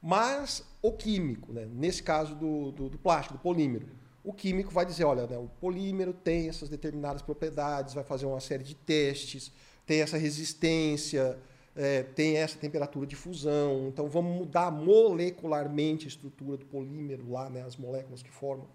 Mas 0.00 0.62
o 0.80 0.92
químico, 0.92 1.52
né, 1.52 1.66
nesse 1.70 2.02
caso 2.02 2.34
do, 2.34 2.70
do, 2.70 2.88
do, 2.88 2.98
plástico, 2.98 3.34
do 3.34 3.40
polímero, 3.40 3.88
o 4.22 4.32
químico 4.32 4.72
vai 4.72 4.86
dizer, 4.86 5.04
olha, 5.04 5.26
né, 5.26 5.36
o 5.36 5.48
polímero 5.60 6.12
tem 6.12 6.48
essas 6.48 6.68
determinadas 6.68 7.22
propriedades, 7.22 7.94
vai 7.94 8.04
fazer 8.04 8.26
uma 8.26 8.40
série 8.40 8.62
de 8.62 8.74
testes, 8.74 9.50
tem 9.86 10.00
essa 10.00 10.16
resistência, 10.16 11.38
é, 11.78 12.02
tem 12.02 12.36
essa 12.36 12.58
temperatura 12.58 13.06
de 13.06 13.14
fusão, 13.14 13.86
então 13.86 14.08
vamos 14.08 14.36
mudar 14.36 14.68
molecularmente 14.68 16.06
a 16.06 16.08
estrutura 16.08 16.56
do 16.56 16.66
polímero 16.66 17.30
lá, 17.30 17.48
né, 17.48 17.62
as 17.62 17.76
moléculas 17.76 18.20
que 18.20 18.30
formam, 18.30 18.66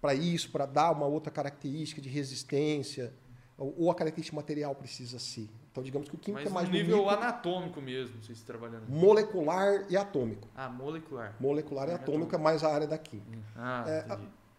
para 0.00 0.14
isso, 0.14 0.50
para 0.50 0.64
dar 0.64 0.90
uma 0.92 1.04
outra 1.04 1.30
característica 1.30 2.00
de 2.00 2.08
resistência, 2.08 3.12
ou, 3.58 3.74
ou 3.76 3.90
a 3.90 3.94
característica 3.94 4.34
material 4.34 4.74
precisa 4.74 5.18
ser. 5.18 5.50
Então, 5.70 5.82
digamos 5.82 6.08
que 6.08 6.14
o 6.14 6.18
químico 6.18 6.44
Mas 6.44 6.50
é 6.50 6.54
mais 6.54 6.70
nível 6.70 6.96
micro, 6.96 7.10
anatômico 7.10 7.82
mesmo, 7.82 8.22
vocês 8.22 8.40
trabalhando. 8.42 8.88
Molecular 8.88 9.84
e 9.90 9.96
atômico. 9.96 10.48
Ah, 10.56 10.70
molecular. 10.70 11.36
Molecular 11.38 11.90
e 11.90 11.92
atômico 11.92 12.34
é 12.34 12.38
mais 12.38 12.64
a 12.64 12.72
área 12.72 12.86
da 12.86 12.96
química. 12.96 13.36
Hum. 13.36 13.42
Ah, 13.54 13.84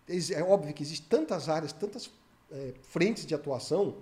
é, 0.07 0.33
é, 0.33 0.43
óbvio 0.43 0.71
que 0.71 0.83
existem 0.83 1.09
tantas 1.09 1.49
áreas, 1.49 1.73
tantas 1.73 2.11
é, 2.51 2.75
frentes 2.83 3.25
de 3.25 3.33
atuação, 3.33 3.95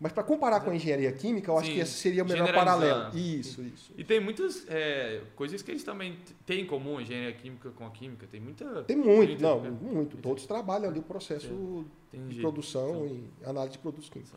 mas 0.00 0.12
para 0.12 0.22
comparar 0.22 0.60
com 0.60 0.70
a 0.70 0.74
engenharia 0.74 1.12
química, 1.12 1.50
eu 1.50 1.58
acho 1.58 1.66
Sim, 1.66 1.74
que 1.74 1.80
esse 1.80 1.92
seria 1.92 2.24
o 2.24 2.26
melhor 2.26 2.50
paralelo. 2.54 3.14
Isso, 3.14 3.62
isso. 3.62 3.92
E 3.98 4.02
tem 4.02 4.18
muitas 4.18 4.66
é, 4.66 5.20
coisas 5.36 5.60
que 5.60 5.70
eles 5.70 5.84
também 5.84 6.18
têm 6.46 6.62
em 6.62 6.66
comum, 6.66 6.96
a 6.96 7.02
engenharia 7.02 7.34
química 7.34 7.70
com 7.70 7.86
a 7.86 7.90
química. 7.90 8.26
Tem 8.26 8.40
muita. 8.40 8.82
Tem 8.84 8.96
muito, 8.96 9.42
não, 9.42 9.60
muito. 9.60 10.16
Todos 10.16 10.46
trabalham 10.46 10.88
ali 10.88 11.00
o 11.00 11.02
processo 11.02 11.84
Entendi. 12.14 12.36
de 12.36 12.40
produção 12.40 13.04
então, 13.04 13.28
e 13.42 13.44
análise 13.44 13.72
de 13.72 13.78
produtos 13.78 14.08
químicos. 14.08 14.32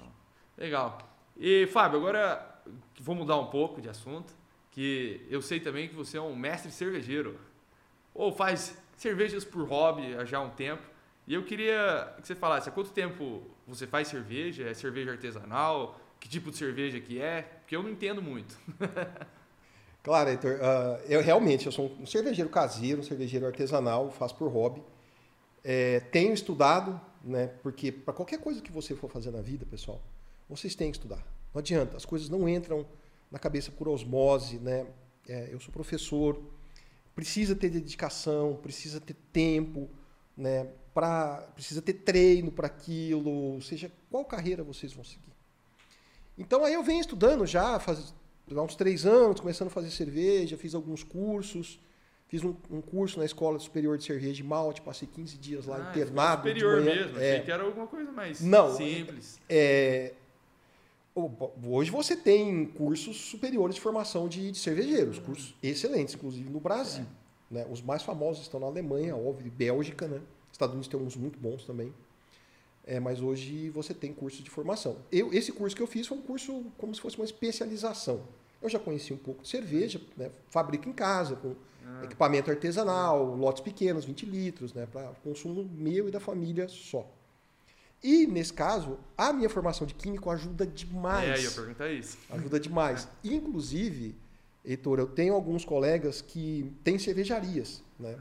Legal. 0.58 0.98
E, 1.38 1.65
Fábio, 1.67 1.98
agora 2.00 2.62
vou 3.00 3.15
mudar 3.15 3.38
um 3.39 3.48
pouco 3.48 3.82
de 3.82 3.88
assunto, 3.88 4.34
que 4.70 5.25
eu 5.29 5.41
sei 5.41 5.62
também 5.62 5.88
que 5.88 5.96
você 5.96 6.17
é 6.17 6.22
um 6.22 6.36
mestre 6.36 6.74
cervejeiro, 6.74 7.39
ou 8.13 8.34
faz 8.34 8.77
cervejas 8.98 9.46
por 9.46 9.65
hobby 9.65 10.13
há 10.15 10.25
já 10.25 10.41
um 10.41 10.50
tempo, 10.50 10.84
e 11.25 11.33
eu 11.33 11.43
queria 11.43 12.13
que 12.21 12.27
você 12.27 12.35
falasse 12.35 12.69
há 12.69 12.71
quanto 12.71 12.91
tempo 12.91 13.43
você 13.65 13.87
faz 13.87 14.07
cerveja, 14.07 14.67
é 14.67 14.73
cerveja 14.73 15.11
artesanal, 15.11 15.99
que 16.19 16.27
tipo 16.27 16.51
de 16.51 16.57
cerveja 16.57 16.99
que 16.99 17.21
é, 17.21 17.41
porque 17.41 17.75
eu 17.75 17.83
não 17.83 17.89
entendo 17.89 18.21
muito. 18.21 18.57
claro, 20.03 20.29
Heitor, 20.29 20.53
uh, 20.53 21.01
eu 21.07 21.21
realmente 21.21 21.65
eu 21.65 21.71
sou 21.71 21.95
um 21.99 22.05
cervejeiro 22.05 22.49
caseiro, 22.49 22.99
um 22.99 23.03
cervejeiro 23.03 23.45
artesanal, 23.45 24.11
faço 24.11 24.35
por 24.35 24.49
hobby. 24.51 24.83
É, 25.63 25.99
tenho 25.99 26.33
estudado, 26.33 26.99
né, 27.23 27.47
porque 27.61 27.91
para 27.91 28.13
qualquer 28.13 28.39
coisa 28.39 28.61
que 28.61 28.71
você 28.71 28.93
for 28.95 29.09
fazer 29.09 29.31
na 29.31 29.41
vida, 29.41 29.65
pessoal, 29.65 30.01
vocês 30.49 30.75
têm 30.75 30.91
que 30.91 30.97
estudar. 30.97 31.25
Não 31.53 31.59
adianta, 31.59 31.95
as 31.95 32.03
coisas 32.05 32.29
não 32.29 32.49
entram 32.49 32.85
na 33.31 33.39
cabeça 33.39 33.71
por 33.71 33.87
osmose, 33.87 34.59
né? 34.59 34.85
É, 35.27 35.49
eu 35.51 35.59
sou 35.59 35.71
professor, 35.71 36.39
precisa 37.15 37.55
ter 37.55 37.69
dedicação, 37.69 38.55
precisa 38.61 38.99
ter 38.99 39.15
tempo, 39.31 39.89
né? 40.35 40.67
Pra, 40.93 41.47
precisa 41.55 41.81
ter 41.81 41.93
treino 41.93 42.51
para 42.51 42.67
aquilo, 42.67 43.29
ou 43.29 43.62
seja, 43.62 43.91
qual 44.12 44.23
carreira 44.23 44.63
vocês 44.63 44.93
vão 44.93 45.03
seguir. 45.03 45.33
Então 46.38 46.63
aí 46.63 46.73
eu 46.73 46.83
venho 46.83 47.01
estudando 47.01 47.45
já, 47.47 47.79
faz 47.79 48.13
há 48.55 48.62
uns 48.62 48.75
três 48.75 49.05
anos, 49.05 49.39
começando 49.39 49.67
a 49.67 49.71
fazer 49.71 49.89
cerveja, 49.89 50.55
fiz 50.57 50.75
alguns 50.75 51.03
cursos, 51.03 51.79
fiz 52.27 52.43
um, 52.43 52.55
um 52.69 52.79
curso 52.81 53.17
na 53.17 53.25
Escola 53.25 53.57
Superior 53.57 53.97
de 53.97 54.03
Cerveja 54.03 54.33
de 54.33 54.43
Malte, 54.43 54.81
passei 54.81 55.07
15 55.07 55.38
dias 55.38 55.65
lá 55.65 55.77
Ah, 55.77 55.89
internado. 55.89 56.47
Superior 56.47 56.81
mesmo, 56.83 57.17
É, 57.19 57.31
achei 57.33 57.45
que 57.45 57.51
era 57.51 57.63
alguma 57.63 57.88
coisa 57.88 58.12
mais 58.12 58.39
Não, 58.41 58.75
simples. 58.75 59.39
é, 59.50 60.13
o- 61.15 61.31
hoje 61.71 61.89
você 61.89 62.15
tem 62.15 62.65
cursos 62.65 63.17
superiores 63.17 63.75
de 63.75 63.81
formação 63.81 64.27
de, 64.27 64.51
de 64.51 64.57
cervejeiros, 64.59 65.17
cursos 65.19 65.55
excelentes, 65.63 66.13
inclusive 66.13 66.50
no 66.50 66.59
Brasil. 66.59 67.05
Né? 67.50 67.65
Os 67.69 67.81
mais 67.81 68.03
famosos 68.03 68.43
estão 68.43 68.59
na 68.59 68.67
Alemanha, 68.67 69.15
óbvio, 69.15 69.51
Bélgica, 69.51 70.07
né? 70.07 70.19
Estados 70.53 70.74
Unidos 70.74 70.88
tem 70.88 71.00
uns 71.00 71.15
muito 71.15 71.38
bons 71.39 71.65
também. 71.65 71.93
É, 72.86 73.00
mas 73.00 73.22
hoje 73.22 73.69
você 73.69 73.93
tem 73.93 74.13
cursos 74.13 74.43
de 74.43 74.50
formação. 74.50 74.98
Eu, 75.12 75.33
esse 75.33 75.51
curso 75.51 75.75
que 75.75 75.81
eu 75.81 75.88
fiz 75.88 76.05
foi 76.07 76.17
um 76.17 76.22
curso 76.22 76.65
como 76.77 76.93
se 76.93 77.01
fosse 77.01 77.17
uma 77.17 77.25
especialização. 77.25 78.22
Eu 78.62 78.69
já 78.69 78.79
conheci 78.79 79.13
um 79.13 79.17
pouco 79.17 79.41
de 79.43 79.48
cerveja, 79.50 80.01
né? 80.17 80.31
fabrico 80.50 80.88
em 80.89 80.93
casa, 80.93 81.36
com 81.36 81.55
Ah, 81.86 82.01
equipamento 82.03 82.50
artesanal, 82.51 83.36
lotes 83.36 83.62
pequenos, 83.62 84.05
20 84.05 84.25
litros, 84.25 84.74
né? 84.74 84.86
para 84.86 85.07
consumo 85.24 85.63
meu 85.74 86.07
e 86.07 86.12
da 86.12 86.19
família 86.19 86.67
só. 86.67 87.10
E, 88.03 88.27
nesse 88.27 88.51
caso, 88.51 89.00
a 89.17 89.31
minha 89.31 89.50
formação 89.50 89.88
de 89.88 89.93
químico 89.93 90.29
ajuda 90.29 90.67
demais. 90.67 91.29
é, 91.29 91.38
eu 91.38 91.43
ia 91.43 91.51
perguntar 91.51 91.89
isso. 91.89 92.17
Ajuda 92.29 92.60
demais. 92.60 93.07
Inclusive, 93.24 94.13
Heitor, 94.65 95.00
eu 95.00 95.08
tenho 95.08 95.34
alguns 95.34 95.65
colegas 95.65 96.22
que 96.22 96.74
têm 96.84 96.98
cervejarias, 96.98 97.84
né? 98.00 98.17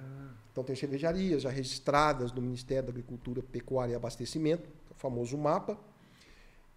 Então 0.51 0.63
tem 0.63 0.77
cervejarias 0.77 1.43
já 1.43 1.51
registradas 1.51 2.33
no 2.33 2.43
Ministério 2.43 2.85
da 2.85 2.91
Agricultura, 2.91 3.43
Pecuária 3.43 3.93
e 3.93 3.95
Abastecimento, 3.95 4.69
o 4.91 4.95
famoso 4.95 5.37
MAPA. 5.39 5.79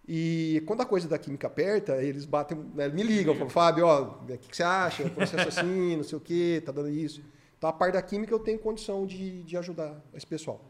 E 0.08 0.62
quando 0.66 0.82
a 0.82 0.86
coisa 0.86 1.08
da 1.08 1.18
química 1.18 1.48
aperta, 1.48 2.00
eles 2.02 2.24
batem, 2.24 2.56
né, 2.74 2.88
me 2.88 3.02
ligam, 3.02 3.34
falam, 3.34 3.50
Fábio, 3.50 3.86
ó, 3.86 4.02
o 4.02 4.26
que, 4.26 4.48
que 4.48 4.56
você 4.56 4.62
acha? 4.62 5.04
O 5.04 5.10
processo 5.10 5.48
assim, 5.48 5.96
não 5.96 6.04
sei 6.04 6.16
o 6.16 6.20
quê, 6.20 6.62
tá 6.64 6.70
dando 6.70 6.88
isso. 6.88 7.22
Então 7.58 7.68
a 7.68 7.72
parte 7.72 7.94
da 7.94 8.02
química 8.02 8.32
eu 8.32 8.38
tenho 8.38 8.58
condição 8.58 9.04
de, 9.04 9.42
de 9.42 9.56
ajudar 9.56 10.00
esse 10.14 10.26
pessoal. 10.26 10.64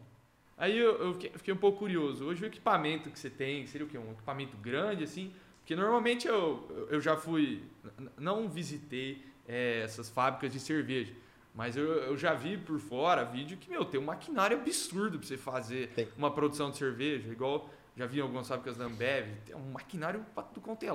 Aí 0.56 0.78
eu, 0.78 0.94
eu 1.02 1.12
fiquei, 1.12 1.30
fiquei 1.34 1.54
um 1.54 1.58
pouco 1.58 1.78
curioso. 1.80 2.24
Hoje 2.24 2.42
o 2.42 2.46
equipamento 2.46 3.10
que 3.10 3.18
você 3.18 3.28
tem, 3.28 3.66
seria 3.66 3.86
o 3.86 3.90
quê? 3.90 3.98
Um 3.98 4.12
equipamento 4.12 4.56
grande, 4.56 5.04
assim? 5.04 5.32
Porque 5.66 5.74
normalmente 5.74 6.28
eu, 6.28 6.86
eu 6.88 7.00
já 7.00 7.16
fui, 7.16 7.60
não 8.16 8.48
visitei 8.48 9.26
é, 9.48 9.80
essas 9.82 10.08
fábricas 10.08 10.52
de 10.52 10.60
cerveja, 10.60 11.12
mas 11.52 11.76
eu, 11.76 11.84
eu 12.04 12.16
já 12.16 12.34
vi 12.34 12.56
por 12.56 12.78
fora 12.78 13.24
vídeo 13.24 13.58
que, 13.58 13.68
meu, 13.68 13.84
tem 13.84 13.98
um 13.98 14.04
maquinário 14.04 14.56
absurdo 14.56 15.18
pra 15.18 15.26
você 15.26 15.36
fazer 15.36 15.88
Tem. 15.88 16.06
uma 16.16 16.30
produção 16.30 16.70
de 16.70 16.76
cerveja, 16.76 17.32
igual 17.32 17.68
já 17.96 18.06
vi 18.06 18.18
em 18.18 18.22
algumas 18.22 18.46
fábricas 18.46 18.76
da 18.76 18.84
Ambev, 18.84 19.26
tem 19.44 19.56
um 19.56 19.72
maquinário 19.72 20.24
tudo 20.54 20.60
quanto 20.60 20.84
é. 20.84 20.86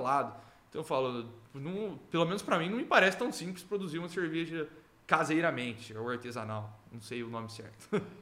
Então 0.70 0.80
eu 0.80 0.84
falo, 0.84 1.28
não- 1.52 1.98
pelo 2.10 2.24
menos 2.24 2.40
pra 2.40 2.58
mim 2.58 2.70
não 2.70 2.78
me 2.78 2.84
parece 2.86 3.18
tão 3.18 3.30
simples 3.30 3.62
produzir 3.62 3.98
uma 3.98 4.08
cerveja 4.08 4.66
caseiramente, 5.06 5.94
ou 5.94 6.08
artesanal, 6.08 6.80
não 6.90 7.02
sei 7.02 7.22
o 7.22 7.28
nome 7.28 7.50
certo. 7.50 7.90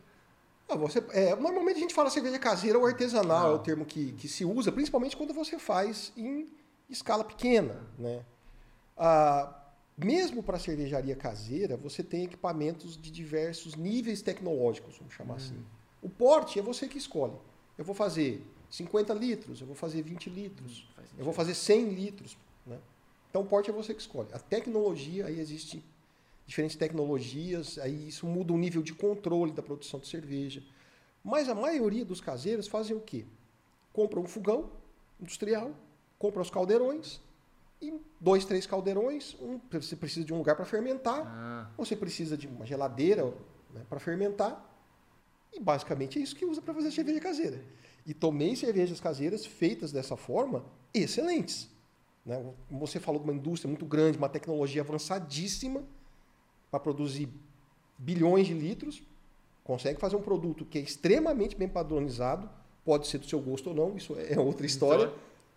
Ah, 0.71 0.77
você, 0.77 1.03
é, 1.11 1.35
normalmente 1.35 1.79
a 1.79 1.81
gente 1.81 1.95
fala 1.95 2.09
cerveja 2.11 2.39
caseira 2.39 2.79
ou 2.79 2.87
artesanal, 2.87 3.51
é 3.51 3.55
o 3.55 3.59
termo 3.59 3.85
que, 3.85 4.13
que 4.13 4.29
se 4.29 4.45
usa, 4.45 4.71
principalmente 4.71 5.17
quando 5.17 5.35
você 5.35 5.59
faz 5.59 6.13
em 6.17 6.49
escala 6.89 7.25
pequena. 7.25 7.77
Né? 7.99 8.25
Ah, 8.97 9.53
mesmo 9.97 10.43
para 10.43 10.59
cervejaria 10.59 11.17
caseira, 11.17 11.77
você 11.77 12.03
tem 12.03 12.25
equipamentos 12.25 12.97
de 12.97 13.11
diversos 13.11 13.75
níveis 13.75 14.23
tecnológicos, 14.23 14.97
vamos 14.97 15.13
chamar 15.13 15.35
assim. 15.35 15.61
O 16.01 16.09
porte 16.09 16.59
é 16.59 16.63
você 16.63 16.87
que 16.87 16.99
escolhe. 16.99 17.35
Eu 17.77 17.85
vou 17.85 17.95
fazer 17.95 18.47
50 18.71 19.13
litros, 19.15 19.61
eu 19.61 19.67
vou 19.67 19.77
fazer 19.77 20.03
20 20.03 20.31
litros, 20.31 20.89
Faz 20.95 21.09
eu 21.19 21.25
vou 21.25 21.35
fazer 21.35 21.55
100 21.55 21.91
litros. 21.91 22.39
Né? 22.65 22.79
Então, 23.29 23.43
o 23.43 23.45
porte 23.45 23.71
é 23.71 23.73
você 23.73 23.93
que 23.93 24.01
escolhe. 24.01 24.29
A 24.33 24.39
tecnologia, 24.39 25.27
aí 25.27 25.41
existe 25.41 25.83
diferentes 26.47 26.77
tecnologias, 26.77 27.79
aí 27.79 28.09
isso 28.09 28.27
muda 28.27 28.53
o 28.53 28.59
nível 28.59 28.83
de 28.83 28.93
controle 28.93 29.53
da 29.53 29.63
produção 29.63 30.01
de 30.01 30.09
cerveja. 30.09 30.63
Mas 31.23 31.49
a 31.49 31.55
maioria 31.55 32.05
dos 32.05 32.21
caseiros 32.21 32.67
fazem 32.67 32.97
o 32.97 33.01
quê? 33.01 33.25
Compra 33.93 34.19
um 34.19 34.27
fogão 34.27 34.71
industrial, 35.21 35.73
compra 36.19 36.41
os 36.41 36.51
caldeirões, 36.51 37.21
e 37.81 37.95
dois, 38.21 38.45
três 38.45 38.67
caldeirões, 38.67 39.35
um, 39.41 39.59
você 39.71 39.97
precisa 39.97 40.25
de 40.25 40.35
um 40.35 40.39
lugar 40.39 40.55
para 40.55 40.65
fermentar, 40.65 41.23
Ah, 41.27 41.71
você 41.77 41.97
precisa 41.97 42.37
de 42.37 42.47
uma 42.47 42.67
geladeira 42.67 43.25
né, 43.73 43.85
para 43.89 43.99
fermentar, 43.99 44.67
e 45.53 45.59
basicamente 45.59 46.19
é 46.19 46.23
isso 46.23 46.37
que 46.37 46.45
usa 46.45 46.61
para 46.61 46.75
fazer 46.75 46.91
cerveja 46.91 47.21
caseira. 47.21 47.65
E 48.07 48.13
tomei 48.13 48.55
cervejas 48.55 49.01
caseiras 49.01 49.47
feitas 49.47 49.93
dessa 49.93 50.17
forma, 50.17 50.65
excelentes. 50.93 51.69
Né? 52.25 52.53
Você 52.71 53.01
falou 53.01 53.21
de 53.21 53.25
uma 53.29 53.35
indústria 53.35 53.69
muito 53.69 53.87
grande, 53.87 54.19
uma 54.19 54.29
tecnologia 54.29 54.83
avançadíssima 54.83 55.83
para 56.71 56.81
produzir 56.81 57.29
bilhões 57.99 58.47
de 58.47 58.55
litros, 58.55 59.03
consegue 59.65 60.01
fazer 60.01 60.17
um 60.17 60.23
produto 60.23 60.65
que 60.65 60.79
é 60.79 60.81
extremamente 60.81 61.57
bem 61.57 61.69
padronizado, 61.69 62.49
pode 62.85 63.07
ser 63.07 63.19
do 63.19 63.27
seu 63.27 63.41
gosto 63.41 63.69
ou 63.69 63.75
não, 63.75 63.97
isso 63.97 64.17
é 64.19 64.39
outra 64.39 64.65
história, 64.65 65.13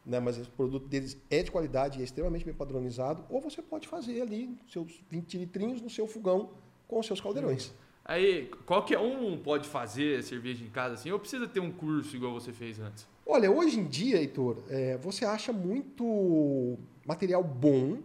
né? 0.06 0.20
mas 0.20 0.38
o 0.38 0.50
produto 0.52 0.88
deles 0.88 1.18
é 1.30 1.42
de 1.42 1.52
qualidade 1.52 2.00
e 2.00 2.02
é 2.02 2.04
extremamente 2.04 2.46
bem 2.46 2.54
padronizado, 2.54 3.24
ou 3.30 3.40
você 3.40 3.62
pode 3.62 3.88
fazer 3.88 4.22
ali 4.22 4.58
seus 4.70 5.02
20 5.10 5.38
litrinhos 5.38 5.82
no 5.82 5.90
seu 5.90 6.08
fogão 6.08 6.50
com 6.88 7.00
os 7.00 7.06
seus 7.06 7.22
caldeirões. 7.22 7.72
Aí, 8.06 8.52
qualquer 8.66 9.00
um 9.00 9.38
pode 9.38 9.68
fazer 9.68 10.22
cerveja 10.24 10.64
em 10.64 10.70
casa 10.70 10.96
assim, 10.96 11.10
ou 11.12 11.20
precisa 11.20 11.48
ter 11.48 11.62
um 11.62 11.72
curso 11.72 12.16
igual 12.16 12.34
você 12.34 12.52
fez 12.52 12.80
antes? 12.80 13.08
Olha, 13.26 13.50
hoje 13.50 13.80
em 13.80 13.86
dia, 13.86 14.18
Heitor, 14.18 14.58
é, 14.70 14.98
você 14.98 15.24
acha 15.24 15.54
muito 15.54 16.78
material 17.06 17.42
bom, 17.42 18.00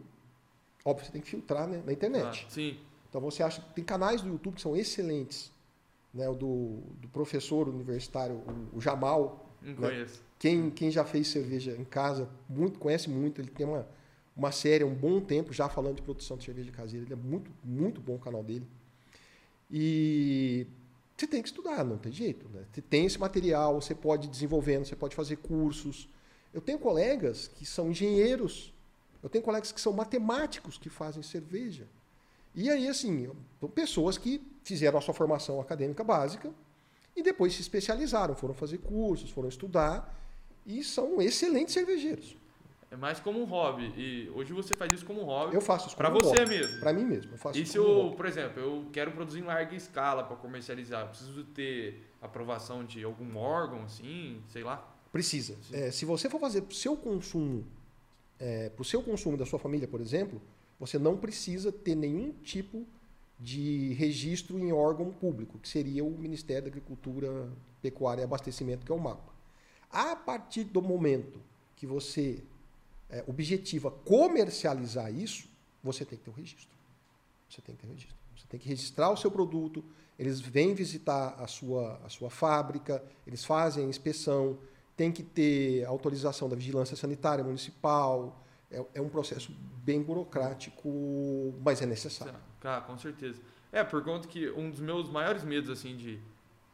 óbvio, 0.84 1.04
você 1.04 1.10
tem 1.10 1.20
que 1.20 1.28
filtrar 1.28 1.66
né, 1.66 1.82
na 1.84 1.92
internet. 1.92 2.46
Ah, 2.46 2.50
sim. 2.50 2.76
Então 3.08 3.20
você 3.20 3.42
acha 3.42 3.62
tem 3.74 3.84
canais 3.84 4.22
do 4.22 4.28
YouTube 4.28 4.54
que 4.56 4.60
são 4.62 4.76
excelentes, 4.76 5.50
né? 6.12 6.28
O 6.28 6.34
do, 6.34 6.80
do 7.00 7.08
professor 7.08 7.68
universitário, 7.68 8.36
o, 8.72 8.78
o 8.78 8.80
Jamal. 8.80 9.44
Não 9.62 9.72
Né? 9.74 9.88
conheço. 9.88 10.22
Quem, 10.38 10.70
quem 10.70 10.90
já 10.90 11.04
fez 11.04 11.28
cerveja 11.28 11.72
em 11.72 11.84
casa 11.84 12.28
muito 12.48 12.78
conhece 12.78 13.08
muito. 13.10 13.40
Ele 13.40 13.50
tem 13.50 13.66
uma, 13.66 13.86
uma 14.36 14.52
série 14.52 14.84
há 14.84 14.86
um 14.86 14.94
bom 14.94 15.20
tempo 15.20 15.52
já 15.52 15.68
falando 15.68 15.96
de 15.96 16.02
produção 16.02 16.36
de 16.36 16.44
cerveja 16.44 16.70
caseira. 16.70 17.04
Ele 17.04 17.12
é 17.12 17.16
muito 17.16 17.50
muito 17.64 18.00
bom 18.00 18.14
o 18.14 18.18
canal 18.18 18.42
dele. 18.44 18.66
E 19.70 20.66
você 21.16 21.26
tem 21.26 21.42
que 21.42 21.48
estudar, 21.48 21.84
não 21.84 21.98
tem 21.98 22.12
jeito. 22.12 22.48
Né? 22.48 22.64
Você 22.72 22.80
tem 22.80 23.06
esse 23.06 23.18
material, 23.18 23.80
você 23.80 23.94
pode 23.94 24.26
ir 24.28 24.30
desenvolvendo, 24.30 24.84
você 24.86 24.96
pode 24.96 25.16
fazer 25.16 25.36
cursos. 25.36 26.08
Eu 26.54 26.60
tenho 26.60 26.78
colegas 26.78 27.48
que 27.48 27.66
são 27.66 27.90
engenheiros, 27.90 28.72
eu 29.22 29.28
tenho 29.28 29.44
colegas 29.44 29.72
que 29.72 29.80
são 29.80 29.92
matemáticos 29.92 30.78
que 30.78 30.88
fazem 30.88 31.22
cerveja. 31.22 31.86
E 32.54 32.68
aí, 32.70 32.88
assim, 32.88 33.30
pessoas 33.74 34.18
que 34.18 34.40
fizeram 34.62 34.98
a 34.98 35.00
sua 35.00 35.14
formação 35.14 35.60
acadêmica 35.60 36.02
básica 36.02 36.50
e 37.14 37.22
depois 37.22 37.54
se 37.54 37.60
especializaram, 37.60 38.34
foram 38.34 38.54
fazer 38.54 38.78
cursos, 38.78 39.30
foram 39.30 39.48
estudar 39.48 40.14
e 40.66 40.82
são 40.84 41.20
excelentes 41.20 41.74
cervejeiros. 41.74 42.36
É 42.90 42.96
mais 42.96 43.20
como 43.20 43.38
um 43.40 43.44
hobby. 43.44 43.92
E 43.96 44.30
hoje 44.34 44.52
você 44.52 44.74
faz 44.74 44.92
isso 44.92 45.04
como 45.04 45.20
um 45.20 45.24
hobby. 45.24 45.54
Eu 45.54 45.60
faço 45.60 45.88
isso 45.88 45.96
como 45.96 46.10
você 46.20 46.40
hobby. 46.40 46.48
mesmo. 46.48 46.80
Pra 46.80 46.92
mim 46.92 47.04
mesmo. 47.04 47.32
Eu 47.32 47.38
faço 47.38 47.58
E 47.58 47.62
isso 47.62 47.72
se 47.72 47.78
eu, 47.78 47.84
hobby. 47.84 48.16
por 48.16 48.26
exemplo, 48.26 48.60
eu 48.62 48.86
quero 48.92 49.12
produzir 49.12 49.40
em 49.40 49.44
larga 49.44 49.74
escala 49.74 50.24
para 50.24 50.36
comercializar, 50.36 51.02
eu 51.02 51.08
preciso 51.08 51.44
ter 51.44 52.02
aprovação 52.20 52.84
de 52.84 53.04
algum 53.04 53.36
órgão, 53.36 53.84
assim, 53.84 54.42
sei 54.48 54.62
lá? 54.64 54.88
Precisa. 55.12 55.56
É, 55.72 55.90
se 55.90 56.04
você 56.04 56.30
for 56.30 56.40
fazer 56.40 56.62
para 56.62 56.72
o 56.72 56.74
seu 56.74 56.96
consumo, 56.96 57.66
é, 58.38 58.70
para 58.70 58.82
o 58.82 58.84
seu 58.84 59.02
consumo 59.02 59.36
da 59.36 59.44
sua 59.44 59.58
família, 59.58 59.86
por 59.86 60.00
exemplo, 60.00 60.40
você 60.78 60.98
não 60.98 61.16
precisa 61.16 61.72
ter 61.72 61.94
nenhum 61.94 62.32
tipo 62.32 62.86
de 63.38 63.92
registro 63.94 64.58
em 64.58 64.72
órgão 64.72 65.10
público, 65.12 65.58
que 65.58 65.68
seria 65.68 66.04
o 66.04 66.10
Ministério 66.10 66.64
da 66.64 66.68
Agricultura, 66.68 67.50
Pecuária 67.80 68.22
e 68.22 68.24
Abastecimento, 68.24 68.84
que 68.84 68.92
é 68.92 68.94
o 68.94 68.98
MAPA. 68.98 69.32
A 69.90 70.16
partir 70.16 70.64
do 70.64 70.82
momento 70.82 71.40
que 71.76 71.86
você 71.86 72.42
é, 73.08 73.24
objetiva 73.26 73.90
comercializar 73.90 75.12
isso, 75.12 75.48
você 75.82 76.04
tem 76.04 76.18
que 76.18 76.24
ter 76.24 76.30
o 76.30 76.34
registro. 76.34 76.76
Você 77.48 77.62
tem 77.62 77.74
que 77.74 77.82
ter 77.82 77.86
o 77.86 77.90
registro. 77.90 78.16
Você 78.36 78.46
tem 78.48 78.60
que 78.60 78.68
registrar 78.68 79.10
o 79.10 79.16
seu 79.16 79.30
produto, 79.30 79.84
eles 80.18 80.40
vêm 80.40 80.74
visitar 80.74 81.34
a 81.38 81.46
sua, 81.46 82.00
a 82.04 82.08
sua 82.08 82.28
fábrica, 82.28 83.02
eles 83.26 83.44
fazem 83.44 83.84
a 83.84 83.88
inspeção, 83.88 84.58
tem 84.96 85.12
que 85.12 85.22
ter 85.22 85.84
autorização 85.84 86.48
da 86.48 86.56
vigilância 86.56 86.96
sanitária 86.96 87.44
municipal. 87.44 88.44
É, 88.70 88.84
é 88.94 89.00
um 89.00 89.08
processo 89.08 89.50
bem 89.82 90.02
burocrático, 90.02 91.54
mas 91.64 91.80
é 91.80 91.86
necessário. 91.86 92.34
Cara, 92.60 92.82
com 92.82 92.98
certeza. 92.98 93.40
É, 93.72 93.82
por 93.82 94.02
conta 94.02 94.28
que 94.28 94.50
um 94.50 94.70
dos 94.70 94.80
meus 94.80 95.08
maiores 95.08 95.42
medos, 95.44 95.70
assim, 95.70 95.96
de 95.96 96.20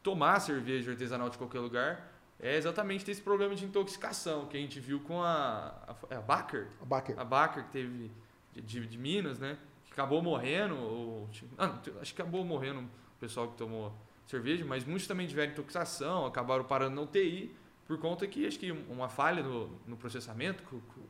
tomar 0.03 0.39
cerveja 0.39 0.91
artesanal 0.91 1.29
de 1.29 1.37
qualquer 1.37 1.59
lugar 1.59 2.11
é 2.39 2.57
exatamente 2.57 3.05
desse 3.05 3.21
problema 3.21 3.55
de 3.55 3.65
intoxicação 3.65 4.45
que 4.45 4.57
a 4.57 4.59
gente 4.59 4.79
viu 4.79 4.99
com 4.99 5.21
a, 5.21 5.73
a, 5.87 5.95
é 6.09 6.15
a 6.17 6.21
Baker. 6.21 6.67
A 6.81 6.85
Baker. 6.85 7.19
A 7.19 7.23
Baker 7.23 7.63
que 7.63 7.71
teve 7.71 8.11
de, 8.53 8.61
de, 8.61 8.87
de 8.87 8.97
Minas, 8.97 9.39
né? 9.39 9.57
Que 9.85 9.93
acabou 9.93 10.21
morrendo. 10.21 10.75
Ou, 10.75 11.29
ah, 11.57 11.79
acho 12.01 12.13
que 12.13 12.21
acabou 12.21 12.43
morrendo 12.43 12.81
o 12.81 13.19
pessoal 13.19 13.47
que 13.47 13.57
tomou 13.57 13.93
cerveja, 14.27 14.65
mas 14.65 14.83
muitos 14.83 15.07
também 15.07 15.27
tiveram 15.27 15.51
intoxicação, 15.51 16.25
acabaram 16.25 16.63
parando 16.63 16.95
na 16.95 17.01
UTI 17.03 17.55
por 17.87 17.99
conta 17.99 18.25
que 18.27 18.45
acho 18.47 18.57
que 18.57 18.71
uma 18.71 19.07
falha 19.09 19.43
no, 19.43 19.69
no 19.87 19.95
processamento. 19.95 20.63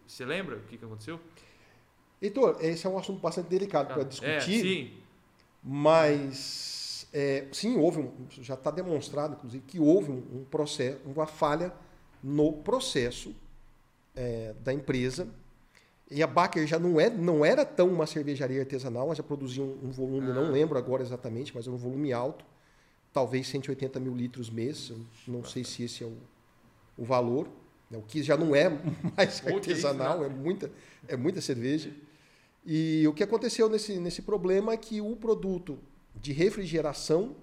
Você 0.05 0.25
lembra 0.25 0.57
o 0.57 0.61
que, 0.61 0.77
que 0.77 0.85
aconteceu? 0.85 1.19
Heitor, 2.21 2.57
esse 2.61 2.85
é 2.85 2.89
um 2.89 2.97
assunto 2.97 3.19
bastante 3.19 3.47
delicado 3.47 3.93
para 3.93 4.03
discutir. 4.03 4.29
É, 4.29 4.39
sim. 4.41 4.93
Mas 5.63 7.07
é, 7.13 7.45
sim, 7.51 7.77
houve 7.77 7.99
um, 7.99 8.11
já 8.29 8.55
está 8.55 8.69
demonstrado, 8.69 9.35
inclusive, 9.35 9.63
que 9.65 9.79
houve 9.79 10.11
um, 10.11 10.23
um, 10.33 10.43
processo, 10.43 10.99
uma 11.05 11.25
falha 11.25 11.73
no 12.21 12.51
processo 12.51 13.33
é, 14.13 14.53
da 14.61 14.73
empresa. 14.73 15.27
E 16.11 16.21
a 16.21 16.27
Baker 16.27 16.67
já 16.67 16.77
não, 16.77 16.99
é, 16.99 17.09
não 17.09 17.43
era 17.45 17.65
tão 17.65 17.87
uma 17.87 18.05
cervejaria 18.05 18.59
artesanal, 18.59 19.05
ela 19.05 19.15
já 19.15 19.23
produzia 19.23 19.63
um, 19.63 19.79
um 19.85 19.91
volume, 19.91 20.29
ah. 20.29 20.33
não 20.33 20.51
lembro 20.51 20.77
agora 20.77 21.01
exatamente, 21.01 21.55
mas 21.55 21.65
era 21.65 21.75
um 21.75 21.79
volume 21.79 22.11
alto, 22.11 22.45
talvez 23.13 23.47
180 23.47 23.99
mil 23.99 24.13
litros 24.13 24.49
mês, 24.49 24.91
não 25.25 25.43
sei 25.43 25.63
se 25.63 25.83
esse 25.83 26.03
é 26.03 26.07
o, 26.07 26.17
o 26.97 27.03
valor, 27.03 27.47
né, 27.89 27.97
o 27.97 28.01
que 28.01 28.23
já 28.23 28.37
não 28.37 28.55
é 28.55 28.69
mais 29.15 29.45
artesanal, 29.45 30.23
é 30.23 30.29
muita, 30.29 30.71
é 31.07 31.15
muita 31.15 31.41
cerveja. 31.41 31.91
E 32.65 33.07
o 33.07 33.13
que 33.13 33.23
aconteceu 33.23 33.69
nesse, 33.69 33.99
nesse 33.99 34.21
problema 34.21 34.73
é 34.73 34.77
que 34.77 34.99
o 34.99 35.15
produto 35.15 35.77
de 36.15 36.33
refrigeração, 36.33 37.35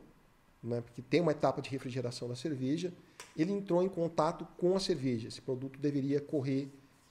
né, 0.62 0.80
porque 0.80 1.00
tem 1.02 1.20
uma 1.20 1.32
etapa 1.32 1.62
de 1.62 1.70
refrigeração 1.70 2.28
da 2.28 2.34
cerveja, 2.34 2.92
ele 3.36 3.52
entrou 3.52 3.82
em 3.82 3.88
contato 3.88 4.46
com 4.56 4.74
a 4.74 4.80
cerveja. 4.80 5.28
Esse 5.28 5.40
produto 5.40 5.78
deveria 5.78 6.20
correr 6.20 6.68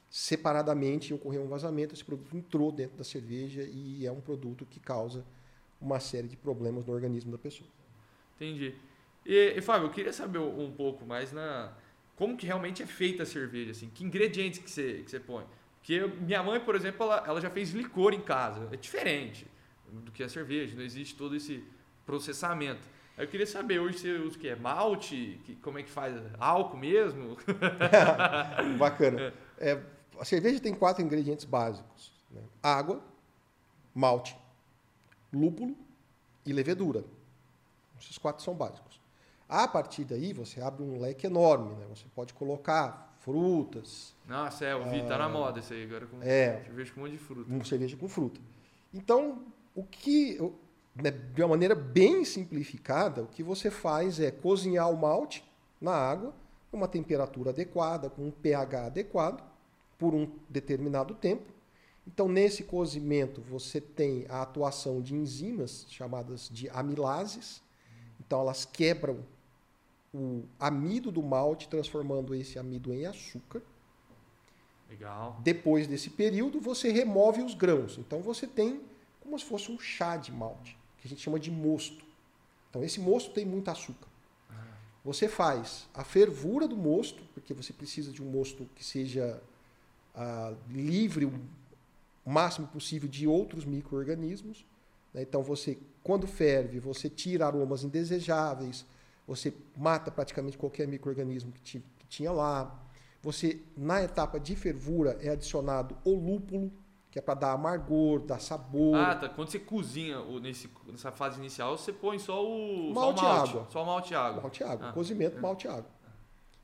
separadamente 0.09 1.11
e 1.11 1.13
ocorreu 1.13 1.41
um 1.41 1.47
vazamento. 1.47 1.93
Esse 1.93 2.03
produto 2.03 2.35
entrou 2.35 2.71
dentro 2.71 2.97
da 2.97 3.03
cerveja 3.03 3.63
e 3.63 4.05
é 4.05 4.11
um 4.11 4.19
produto 4.19 4.65
que 4.69 4.79
causa 4.79 5.23
uma 5.79 5.99
série 5.99 6.27
de 6.27 6.35
problemas 6.35 6.85
no 6.85 6.93
organismo 6.93 7.31
da 7.31 7.37
pessoa. 7.37 7.69
Entendi. 8.35 8.75
E, 9.25 9.53
e 9.55 9.61
Fábio, 9.61 9.87
eu 9.87 9.91
queria 9.91 10.13
saber 10.13 10.39
um 10.39 10.71
pouco 10.71 11.05
mais 11.05 11.31
na 11.31 11.73
como 12.21 12.37
que 12.37 12.45
realmente 12.45 12.83
é 12.83 12.85
feita 12.85 13.23
a 13.23 13.25
cerveja, 13.25 13.71
assim, 13.71 13.89
que 13.89 14.03
ingredientes 14.03 14.59
que 14.59 14.69
você, 14.69 15.01
que 15.03 15.09
você 15.09 15.19
põe. 15.19 15.43
Porque 15.79 16.05
minha 16.21 16.43
mãe, 16.43 16.59
por 16.59 16.75
exemplo, 16.75 17.03
ela, 17.03 17.23
ela 17.25 17.41
já 17.41 17.49
fez 17.49 17.71
licor 17.71 18.13
em 18.13 18.21
casa. 18.21 18.69
É 18.71 18.77
diferente 18.77 19.47
do 19.91 20.11
que 20.11 20.21
a 20.21 20.29
cerveja, 20.29 20.75
não 20.75 20.83
existe 20.83 21.15
todo 21.15 21.35
esse 21.35 21.63
processamento. 22.05 22.87
Eu 23.17 23.27
queria 23.27 23.47
saber, 23.47 23.79
hoje 23.79 23.97
você 23.97 24.11
usa 24.11 24.37
o 24.37 24.39
que? 24.39 24.49
É 24.49 24.55
malte? 24.55 25.41
Que, 25.45 25.55
como 25.55 25.79
é 25.79 25.83
que 25.83 25.89
faz? 25.89 26.13
Álcool 26.37 26.77
mesmo? 26.77 27.37
Bacana. 28.77 29.33
É. 29.57 29.71
é, 29.71 29.83
a 30.19 30.23
cerveja 30.23 30.59
tem 30.59 30.75
quatro 30.75 31.03
ingredientes 31.03 31.45
básicos. 31.45 32.13
Né? 32.29 32.43
Água, 32.61 33.03
malte, 33.95 34.37
lúpulo 35.33 35.75
e 36.45 36.53
levedura. 36.53 37.03
Esses 37.99 38.19
quatro 38.19 38.43
são 38.43 38.53
básicos. 38.53 38.90
A 39.51 39.67
partir 39.67 40.05
daí, 40.05 40.31
você 40.31 40.61
abre 40.61 40.81
um 40.81 40.97
leque 40.97 41.27
enorme. 41.27 41.75
Né? 41.75 41.85
Você 41.89 42.05
pode 42.15 42.33
colocar 42.33 43.13
frutas. 43.19 44.15
Nossa, 44.25 44.63
é, 44.63 44.71
eu 44.71 44.89
vi, 44.89 45.01
tá 45.05 45.17
na 45.17 45.25
ah, 45.25 45.29
moda 45.29 45.59
isso 45.59 45.73
aí 45.73 45.83
agora 45.83 46.07
com 46.07 46.23
é, 46.23 46.61
cerveja 46.63 46.93
com 46.93 47.01
um 47.01 47.03
monte 47.03 47.11
de 47.11 47.17
fruta. 47.17 47.53
Um 47.53 47.65
cerveja 47.65 47.97
com 47.97 48.07
fruta. 48.07 48.39
Então, 48.93 49.43
o 49.75 49.83
que, 49.83 50.39
né, 50.95 51.11
de 51.11 51.41
uma 51.41 51.49
maneira 51.49 51.75
bem 51.75 52.23
simplificada, 52.23 53.23
o 53.23 53.27
que 53.27 53.43
você 53.43 53.69
faz 53.69 54.21
é 54.21 54.31
cozinhar 54.31 54.89
o 54.89 54.95
malte 54.95 55.43
na 55.81 55.91
água, 55.91 56.33
com 56.71 56.77
uma 56.77 56.87
temperatura 56.87 57.49
adequada, 57.49 58.09
com 58.09 58.27
um 58.27 58.31
pH 58.31 58.85
adequado, 58.85 59.43
por 59.99 60.15
um 60.15 60.31
determinado 60.47 61.13
tempo. 61.13 61.51
Então, 62.07 62.29
nesse 62.29 62.63
cozimento, 62.63 63.41
você 63.41 63.81
tem 63.81 64.25
a 64.29 64.43
atuação 64.43 65.01
de 65.01 65.13
enzimas 65.13 65.85
chamadas 65.89 66.47
de 66.49 66.69
amilases. 66.69 67.61
Então, 68.17 68.39
elas 68.39 68.63
quebram 68.63 69.19
o 70.13 70.43
amido 70.59 71.11
do 71.11 71.23
malte, 71.23 71.67
transformando 71.67 72.35
esse 72.35 72.59
amido 72.59 72.93
em 72.93 73.05
açúcar. 73.05 73.61
Legal. 74.89 75.39
Depois 75.41 75.87
desse 75.87 76.09
período, 76.09 76.59
você 76.59 76.91
remove 76.91 77.41
os 77.41 77.53
grãos. 77.53 77.97
Então 77.97 78.21
você 78.21 78.45
tem 78.45 78.81
como 79.21 79.37
se 79.39 79.45
fosse 79.45 79.71
um 79.71 79.79
chá 79.79 80.17
de 80.17 80.31
malte, 80.31 80.77
que 80.97 81.07
a 81.07 81.09
gente 81.09 81.21
chama 81.21 81.39
de 81.39 81.49
mosto. 81.49 82.03
Então 82.69 82.83
esse 82.83 82.99
mosto 82.99 83.31
tem 83.31 83.45
muito 83.45 83.69
açúcar. 83.69 84.07
Ah. 84.49 84.53
Você 85.05 85.29
faz 85.29 85.87
a 85.93 86.03
fervura 86.03 86.67
do 86.67 86.75
mosto, 86.75 87.23
porque 87.33 87.53
você 87.53 87.71
precisa 87.71 88.11
de 88.11 88.21
um 88.21 88.25
mosto 88.25 88.67
que 88.75 88.83
seja 88.83 89.41
ah, 90.13 90.53
livre 90.69 91.25
o 91.25 91.33
máximo 92.25 92.67
possível 92.67 93.07
de 93.07 93.25
outros 93.27 93.63
micro-organismos. 93.63 94.65
Né? 95.13 95.21
Então 95.21 95.41
você, 95.41 95.77
quando 96.03 96.27
ferve, 96.27 96.79
você 96.79 97.09
tira 97.09 97.45
aromas 97.45 97.83
indesejáveis, 97.83 98.85
você 99.31 99.53
mata 99.77 100.11
praticamente 100.11 100.57
qualquer 100.57 100.85
microorganismo 100.87 101.53
que, 101.53 101.79
que 101.79 102.07
tinha 102.07 102.31
lá. 102.31 102.77
Você, 103.21 103.61
na 103.77 104.03
etapa 104.03 104.37
de 104.39 104.55
fervura, 104.57 105.17
é 105.21 105.29
adicionado 105.29 105.95
o 106.03 106.13
lúpulo, 106.13 106.69
que 107.09 107.17
é 107.17 107.21
para 107.21 107.35
dar 107.35 107.51
amargor, 107.53 108.19
dar 108.19 108.39
sabor. 108.39 108.95
Ah, 108.95 109.15
tá. 109.15 109.29
Quando 109.29 109.49
você 109.49 109.59
cozinha 109.59 110.19
nesse, 110.41 110.69
nessa 110.85 111.11
fase 111.11 111.39
inicial, 111.39 111.77
você 111.77 111.93
põe 111.93 112.19
só 112.19 112.45
o 112.45 112.93
malte, 112.93 113.21
só 113.21 113.23
o 113.23 113.25
malte 113.25 113.49
água. 113.49 113.67
Só 113.69 113.83
o 113.83 113.85
malte 113.85 114.15
água. 114.15 114.41
Malte 114.41 114.63
água. 114.63 114.89
Ah. 114.89 114.91
Cozimento, 114.91 115.37
é. 115.37 115.39
malte 115.39 115.67
água. 115.67 115.89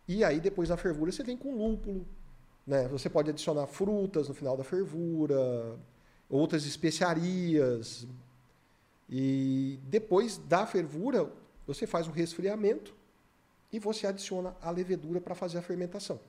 E 0.06 0.24
aí, 0.24 0.40
depois 0.42 0.68
da 0.68 0.76
fervura, 0.76 1.12
você 1.12 1.24
vem 1.24 1.38
com 1.38 1.56
lúpulo. 1.56 2.06
Né? 2.66 2.86
Você 2.90 3.10
pode 3.10 3.30
adicionar 3.30 3.66
frutas 3.68 4.28
no 4.28 4.34
final 4.34 4.58
da 4.58 4.64
fervura, 4.64 5.80
outras 6.30 6.66
especiarias. 6.66 8.06
E 9.10 9.80
depois 9.84 10.38
da 10.38 10.66
fervura, 10.66 11.32
você 11.68 11.86
faz 11.86 12.08
um 12.08 12.12
resfriamento 12.12 12.96
e 13.72 13.78
você 13.78 14.08
adiciona 14.08 14.56
a 14.62 14.72
levedura 14.72 15.20
para 15.20 15.36
fazer 15.36 15.58
a 15.58 15.62
fermentação. 15.62 16.20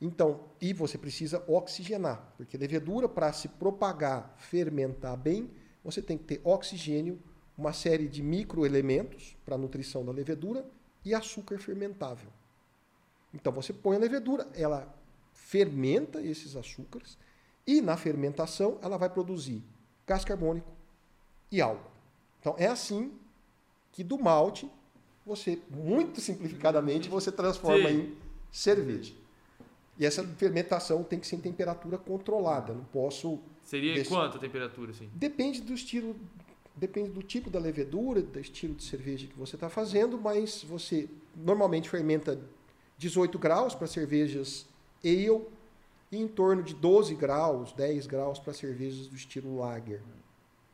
Então, 0.00 0.40
e 0.60 0.72
você 0.72 0.98
precisa 0.98 1.44
oxigenar, 1.46 2.32
porque 2.36 2.56
levedura 2.56 3.08
para 3.08 3.32
se 3.32 3.48
propagar, 3.48 4.34
fermentar 4.38 5.16
bem, 5.16 5.50
você 5.84 6.02
tem 6.02 6.18
que 6.18 6.24
ter 6.24 6.40
oxigênio, 6.42 7.20
uma 7.56 7.72
série 7.72 8.08
de 8.08 8.22
microelementos 8.22 9.36
para 9.44 9.54
a 9.54 9.58
nutrição 9.58 10.04
da 10.04 10.12
levedura 10.12 10.66
e 11.04 11.14
açúcar 11.14 11.58
fermentável. 11.58 12.28
Então 13.32 13.52
você 13.52 13.72
põe 13.72 13.96
a 13.96 14.00
levedura, 14.00 14.46
ela 14.54 14.94
fermenta 15.32 16.20
esses 16.20 16.56
açúcares 16.56 17.16
e 17.66 17.80
na 17.80 17.96
fermentação 17.96 18.78
ela 18.82 18.98
vai 18.98 19.08
produzir 19.08 19.62
gás 20.06 20.24
carbônico 20.24 20.70
e 21.50 21.60
álcool. 21.60 21.90
Então 22.40 22.54
é 22.58 22.66
assim 22.66 23.12
que 23.96 24.04
do 24.04 24.18
malte, 24.18 24.70
você, 25.24 25.58
muito 25.70 26.20
simplificadamente, 26.20 27.08
você 27.08 27.32
transforma 27.32 27.88
Sim. 27.88 27.96
em 27.96 28.16
cerveja. 28.52 29.14
E 29.98 30.04
essa 30.04 30.22
fermentação 30.22 31.02
tem 31.02 31.18
que 31.18 31.26
ser 31.26 31.36
em 31.36 31.40
temperatura 31.40 31.96
controlada. 31.96 32.74
Não 32.74 32.84
posso. 32.84 33.40
Seria 33.64 33.94
desse... 33.94 34.10
quanto 34.10 34.36
a 34.36 34.40
temperatura? 34.40 34.90
Assim? 34.90 35.08
Depende 35.14 35.62
do 35.62 35.72
estilo, 35.72 36.14
depende 36.76 37.08
do 37.08 37.22
tipo 37.22 37.48
da 37.48 37.58
levedura, 37.58 38.20
do 38.20 38.38
estilo 38.38 38.74
de 38.74 38.84
cerveja 38.84 39.26
que 39.26 39.38
você 39.38 39.56
está 39.56 39.70
fazendo, 39.70 40.20
mas 40.20 40.62
você 40.62 41.08
normalmente 41.34 41.88
fermenta 41.88 42.38
18 42.98 43.38
graus 43.38 43.74
para 43.74 43.86
cervejas 43.86 44.66
ale 45.02 45.40
e 46.12 46.18
em 46.18 46.28
torno 46.28 46.62
de 46.62 46.74
12 46.74 47.14
graus, 47.14 47.72
10 47.72 48.06
graus 48.06 48.38
para 48.38 48.52
cervejas 48.52 49.06
do 49.06 49.16
estilo 49.16 49.56
lager. 49.56 50.02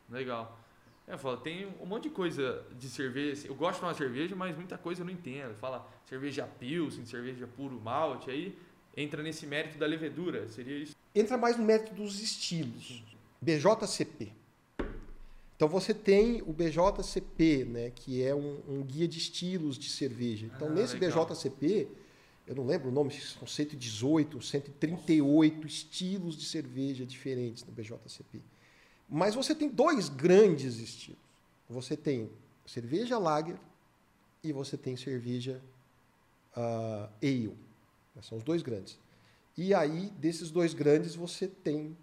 Legal. 0.09 0.59
É, 1.07 1.17
fala, 1.17 1.37
tem 1.37 1.67
um 1.81 1.85
monte 1.85 2.03
de 2.03 2.09
coisa 2.09 2.65
de 2.77 2.87
cerveja. 2.87 3.47
Eu 3.47 3.55
gosto 3.55 3.79
de 3.79 3.85
uma 3.85 3.93
cerveja, 3.93 4.35
mas 4.35 4.55
muita 4.55 4.77
coisa 4.77 5.01
eu 5.01 5.05
não 5.05 5.11
entendo. 5.11 5.53
Fala 5.55 5.85
cerveja 6.05 6.47
pilsen, 6.59 7.05
cerveja 7.05 7.45
puro 7.45 7.79
malte, 7.79 8.29
aí 8.29 8.57
entra 8.95 9.21
nesse 9.21 9.45
mérito 9.45 9.77
da 9.77 9.85
levedura, 9.85 10.47
seria 10.47 10.77
isso? 10.77 10.95
Entra 11.13 11.37
mais 11.37 11.57
no 11.57 11.63
mérito 11.63 11.93
dos 11.93 12.21
estilos. 12.21 13.03
BJCP. 13.41 14.31
Então 15.55 15.67
você 15.67 15.93
tem 15.93 16.41
o 16.41 16.53
BJCP, 16.53 17.65
né, 17.65 17.91
que 17.91 18.23
é 18.23 18.33
um, 18.33 18.61
um 18.67 18.81
guia 18.81 19.07
de 19.07 19.17
estilos 19.17 19.77
de 19.77 19.89
cerveja. 19.89 20.45
Então 20.45 20.69
ah, 20.69 20.71
nesse 20.71 20.97
legal. 20.97 21.25
BJCP, 21.25 21.87
eu 22.47 22.55
não 22.55 22.65
lembro 22.65 22.89
o 22.89 22.91
nome, 22.91 23.11
são 23.11 23.47
118, 23.47 24.41
138 24.41 25.67
estilos 25.67 26.37
de 26.37 26.45
cerveja 26.45 27.05
diferentes 27.05 27.63
no 27.65 27.71
BJCP. 27.71 28.41
Mas 29.15 29.35
você 29.35 29.53
tem 29.53 29.69
dois 29.69 30.09
grandes 30.09 30.79
estilos. 30.79 31.21
Você 31.69 31.95
tem 31.95 32.31
cerveja 32.65 33.19
lager 33.19 33.59
e 34.43 34.51
você 34.51 34.75
tem 34.75 34.97
cerveja 34.97 35.61
uh, 36.57 37.07
ale. 37.21 37.55
São 38.23 38.39
os 38.39 38.43
dois 38.43 38.63
grandes. 38.63 38.97
E 39.55 39.71
aí, 39.71 40.09
desses 40.17 40.49
dois 40.49 40.73
grandes, 40.73 41.13
você 41.13 41.47
tem 41.47 41.95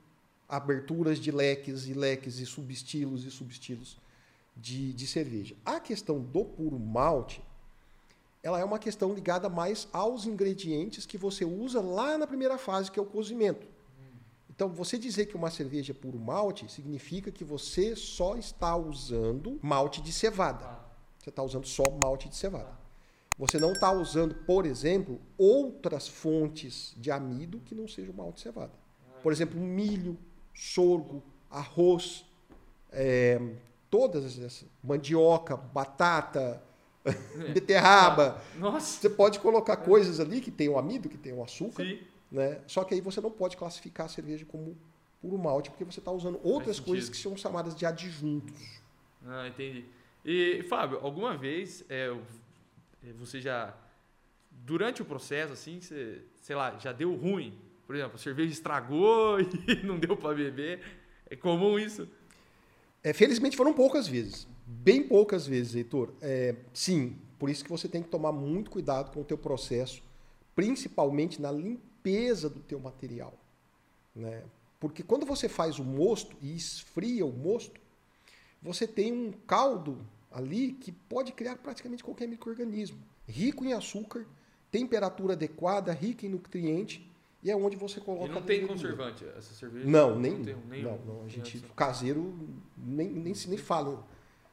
aberturas 0.49 1.19
de 1.19 1.33
leques 1.33 1.89
e 1.89 1.95
leques 1.95 2.39
e 2.39 2.47
subestilos 2.47 3.25
e 3.25 3.31
subestilos 3.33 3.99
de, 4.57 4.93
de 4.93 5.07
cerveja. 5.09 5.57
A 5.65 5.81
questão 5.81 6.21
do 6.21 6.45
puro 6.45 6.79
malte, 6.79 7.43
ela 8.41 8.61
é 8.61 8.65
uma 8.65 8.79
questão 8.79 9.13
ligada 9.13 9.49
mais 9.49 9.89
aos 9.93 10.27
ingredientes 10.27 11.07
que 11.07 11.19
você 11.19 11.45
usa 11.45 11.81
lá 11.81 12.17
na 12.17 12.27
primeira 12.29 12.57
fase, 12.57 12.89
que 12.89 13.01
é 13.01 13.03
o 13.03 13.07
cozimento. 13.07 13.67
Então, 14.61 14.69
você 14.69 14.99
dizer 14.99 15.25
que 15.25 15.35
uma 15.35 15.51
cerveja 15.51 15.93
é 15.93 15.95
puro 15.95 16.19
malte 16.19 16.71
significa 16.71 17.33
que 17.33 17.43
você 17.43 17.97
só 17.97 18.37
está 18.37 18.77
usando 18.77 19.59
malte 19.63 20.03
de 20.03 20.13
cevada. 20.13 20.79
Você 21.19 21.31
está 21.31 21.43
usando 21.43 21.67
só 21.67 21.85
malte 21.99 22.29
de 22.29 22.37
cevada. 22.37 22.79
Você 23.39 23.59
não 23.59 23.73
está 23.73 23.91
usando, 23.91 24.35
por 24.35 24.67
exemplo, 24.67 25.19
outras 25.39 26.07
fontes 26.07 26.93
de 26.99 27.11
amido 27.11 27.59
que 27.61 27.75
não 27.75 27.89
sejam 27.89 28.13
malte 28.13 28.35
de 28.35 28.41
cevada. 28.43 28.73
Por 29.23 29.33
exemplo, 29.33 29.59
milho, 29.59 30.19
sorgo, 30.55 31.23
arroz, 31.51 32.27
é, 32.93 33.41
todas 33.89 34.27
essas, 34.27 34.67
mandioca, 34.85 35.57
batata, 35.57 36.63
beterraba. 37.55 38.43
Nossa. 38.59 39.01
Você 39.01 39.09
pode 39.09 39.41
colocar 39.41 39.79
coisas 39.79 40.21
ali 40.21 40.39
que 40.39 40.51
tem 40.51 40.69
o 40.69 40.77
amido, 40.79 41.09
que 41.09 41.17
tem 41.17 41.33
o 41.33 41.43
açúcar. 41.43 41.83
Sim. 41.83 42.11
Né? 42.31 42.61
Só 42.67 42.85
que 42.85 42.95
aí 42.95 43.01
você 43.01 43.21
não 43.21 43.31
pode 43.31 43.57
classificar 43.57 44.07
a 44.07 44.09
cerveja 44.09 44.45
como 44.45 44.77
puro 45.21 45.37
malte, 45.37 45.71
porque 45.71 45.85
você 45.85 45.99
está 45.99 46.11
usando 46.11 46.41
outras 46.43 46.79
coisas 46.79 47.09
que 47.09 47.17
são 47.17 47.37
chamadas 47.37 47.75
de 47.75 47.85
adjuntos. 47.85 48.81
Ah, 49.27 49.49
entendi. 49.49 49.85
E, 50.25 50.63
Fábio, 50.69 50.99
alguma 51.03 51.37
vez 51.37 51.85
é, 51.89 52.15
você 53.17 53.41
já, 53.41 53.75
durante 54.65 55.03
o 55.03 55.05
processo, 55.05 55.53
assim, 55.53 55.81
você, 55.81 56.23
sei 56.41 56.57
lá, 56.57 56.79
já 56.79 56.93
deu 56.93 57.15
ruim? 57.15 57.59
Por 57.87 57.97
exemplo, 57.97 58.15
a 58.15 58.19
cerveja 58.19 58.53
estragou 58.53 59.41
e 59.43 59.85
não 59.85 59.99
deu 59.99 60.17
para 60.17 60.35
beber. 60.35 60.81
É 61.29 61.35
comum 61.37 61.79
isso? 61.79 62.09
É, 63.03 63.13
felizmente 63.13 63.57
foram 63.57 63.73
poucas 63.73 64.07
vezes. 64.07 64.47
Bem 64.67 65.03
poucas 65.03 65.47
vezes, 65.47 65.75
Heitor. 65.75 66.13
É, 66.21 66.55
sim, 66.73 67.17
por 67.39 67.51
isso 67.51 67.65
que 67.65 67.71
você 67.71 67.89
tem 67.89 68.03
que 68.03 68.09
tomar 68.09 68.31
muito 68.31 68.71
cuidado 68.71 69.11
com 69.13 69.21
o 69.21 69.25
teu 69.25 69.37
processo, 69.37 70.03
principalmente 70.55 71.43
na 71.43 71.51
limpeza 71.51 71.90
do 72.03 72.61
teu 72.61 72.81
material. 72.81 73.35
Né? 74.15 74.43
Porque 74.79 75.03
quando 75.03 75.27
você 75.27 75.49
faz 75.49 75.79
o 75.79 75.85
mosto 75.85 76.35
e 76.41 76.57
esfria 76.57 77.25
o 77.25 77.33
mosto, 77.33 77.81
você 78.63 78.87
tem 78.87 79.13
um 79.13 79.33
caldo 79.47 79.99
ali 80.31 80.73
que 80.73 80.93
pode 80.93 81.33
criar 81.33 81.57
praticamente 81.57 82.03
qualquer 82.03 82.27
microorganismo. 82.27 82.99
Rico 83.29 83.65
em 83.65 83.73
açúcar, 83.73 84.27
temperatura 84.71 85.35
adequada, 85.35 85.93
rica 85.93 86.27
em 86.27 86.31
nutriente, 86.31 87.07
e 87.43 87.51
é 87.51 87.57
onde 87.57 87.77
você 87.77 88.01
coloca. 88.01 88.27
E 88.27 88.35
não 88.35 88.43
tem 88.43 88.67
conservante 88.67 89.25
essa 89.37 89.55
cerveja? 89.55 89.89
Não, 89.89 90.19
nem. 90.19 90.33
Não, 90.39 90.45
tem, 90.45 90.57
nem 90.69 90.83
não, 90.83 90.99
não, 90.99 91.25
a 91.25 91.29
gente 91.29 91.61
caseiro 91.75 92.35
nem, 92.77 93.09
nem 93.09 93.35
se 93.35 93.49
nem 93.49 93.59
fala. 93.59 94.07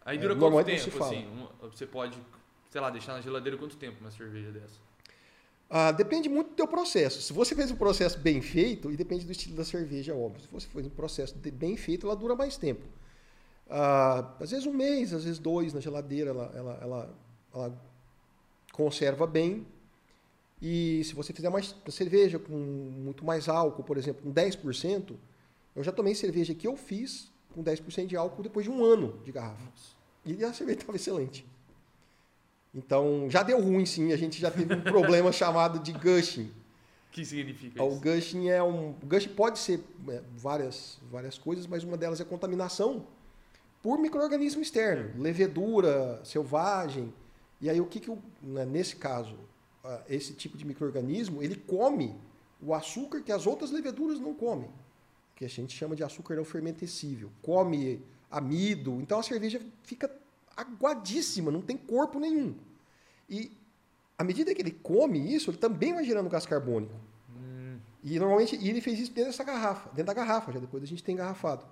Aí 0.05 0.17
dura 0.17 0.33
É, 0.33 0.37
quanto 0.37 0.65
tempo, 0.65 0.91
fala. 0.91 1.05
assim? 1.11 1.27
Uma- 1.27 1.51
você 1.69 1.85
pode, 1.85 2.17
sei 2.69 2.79
lá, 2.79 2.89
deixar 2.89 3.13
na 3.13 3.21
geladeira 3.21 3.57
quanto 3.57 3.75
tempo 3.75 3.99
uma 3.99 4.11
cerveja 4.11 4.51
dessa? 4.51 4.79
Ah, 5.69 5.91
depende 5.91 6.29
muito 6.29 6.49
do 6.49 6.55
teu 6.55 6.67
processo. 6.67 7.21
Se 7.21 7.33
você 7.33 7.53
fez 7.53 7.69
um 7.71 7.75
processo 7.75 8.17
bem 8.19 8.41
feito, 8.41 8.89
e 8.91 8.95
depende 8.95 9.25
do 9.25 9.31
estilo 9.31 9.55
da 9.55 9.65
cerveja, 9.65 10.15
óbvio. 10.15 10.41
Se 10.41 10.47
você 10.49 10.67
fez 10.67 10.85
um 10.85 10.89
processo 10.89 11.35
bem 11.35 11.75
feito, 11.75 12.05
ela 12.05 12.15
dura 12.15 12.35
mais 12.35 12.55
tempo. 12.57 12.85
Ah, 13.69 14.33
às 14.39 14.51
vezes 14.51 14.65
um 14.65 14.73
mês, 14.73 15.13
às 15.13 15.25
vezes 15.25 15.39
dois 15.39 15.73
na 15.73 15.81
geladeira, 15.81 16.29
ela, 16.29 16.53
ela, 16.55 16.79
ela, 16.81 17.17
ela 17.53 17.81
conserva 18.71 19.27
bem. 19.27 19.67
E 20.61 21.03
se 21.03 21.13
você 21.13 21.33
fizer 21.33 21.49
mais 21.49 21.75
cerveja 21.89 22.39
com 22.39 22.53
muito 22.53 23.25
mais 23.25 23.49
álcool, 23.49 23.83
por 23.83 23.97
exemplo, 23.97 24.23
com 24.23 24.33
10%, 24.33 25.15
eu 25.75 25.83
já 25.83 25.91
tomei 25.91 26.15
cerveja 26.15 26.55
que 26.55 26.65
eu 26.65 26.75
fiz 26.75 27.29
com 27.53 27.63
10% 27.63 28.07
de 28.07 28.15
álcool 28.15 28.41
depois 28.41 28.65
de 28.65 28.71
um 28.71 28.83
ano 28.83 29.19
de 29.23 29.31
garrafa. 29.31 29.71
E 30.25 30.43
a 30.43 30.53
cerveja 30.53 30.79
estava 30.79 30.95
excelente. 30.95 31.45
Então, 32.73 33.27
já 33.29 33.43
deu 33.43 33.59
ruim 33.61 33.85
sim, 33.85 34.11
a 34.13 34.17
gente 34.17 34.39
já 34.39 34.51
teve 34.51 34.73
um 34.73 34.81
problema 34.81 35.31
chamado 35.33 35.79
de 35.79 35.91
gushing. 35.93 36.51
O 37.09 37.11
que 37.11 37.25
significa 37.25 37.83
O 37.83 37.93
isso? 37.93 38.01
gushing 38.01 38.49
é 38.49 38.61
um, 38.61 38.89
o 38.91 39.05
gushing 39.05 39.29
pode 39.29 39.57
ser 39.59 39.83
é, 40.09 40.21
várias 40.37 40.99
várias 41.11 41.37
coisas, 41.37 41.65
mas 41.65 41.83
uma 41.83 41.97
delas 41.97 42.21
é 42.21 42.23
contaminação 42.25 43.07
por 43.81 43.97
microorganismo 43.97 44.61
externo, 44.61 45.19
levedura 45.21 46.19
selvagem. 46.23 47.11
E 47.59 47.69
aí 47.69 47.79
o 47.81 47.85
que 47.85 47.99
que 47.99 48.11
o- 48.11 48.19
né, 48.43 48.65
nesse 48.65 48.97
caso, 48.97 49.35
esse 50.07 50.33
tipo 50.33 50.57
de 50.57 50.65
microorganismo, 50.65 51.41
ele 51.41 51.55
come 51.55 52.13
o 52.61 52.73
açúcar 52.73 53.21
que 53.21 53.31
as 53.31 53.47
outras 53.47 53.71
leveduras 53.71 54.19
não 54.19 54.33
comem, 54.33 54.69
que 55.35 55.45
a 55.45 55.49
gente 55.49 55.75
chama 55.75 55.95
de 55.95 56.03
açúcar 56.03 56.35
não 56.35 56.43
fermentescível. 56.45 57.31
Come 57.41 58.01
amido, 58.29 58.99
então 59.01 59.19
a 59.19 59.23
cerveja 59.23 59.59
fica 59.83 60.11
aguadíssima, 60.57 61.51
não 61.51 61.61
tem 61.61 61.77
corpo 61.77 62.19
nenhum. 62.19 62.55
E 63.29 63.51
à 64.17 64.23
medida 64.23 64.53
que 64.55 64.61
ele 64.61 64.71
come 64.71 65.33
isso, 65.33 65.51
ele 65.51 65.57
também 65.57 65.93
vai 65.93 66.03
gerando 66.03 66.29
gás 66.29 66.45
carbônico. 66.45 66.93
Hum, 67.29 67.77
E 68.03 68.17
normalmente 68.19 68.55
e 68.55 68.69
ele 68.69 68.81
fez 68.81 68.99
isso 68.99 69.11
dentro 69.13 69.29
dessa 69.31 69.43
garrafa, 69.43 69.89
dentro 69.89 70.05
da 70.05 70.13
garrafa, 70.13 70.51
já 70.51 70.59
depois 70.59 70.81
a 70.83 70.87
gente 70.87 71.03
tem 71.03 71.13
engarrafado. 71.13 71.63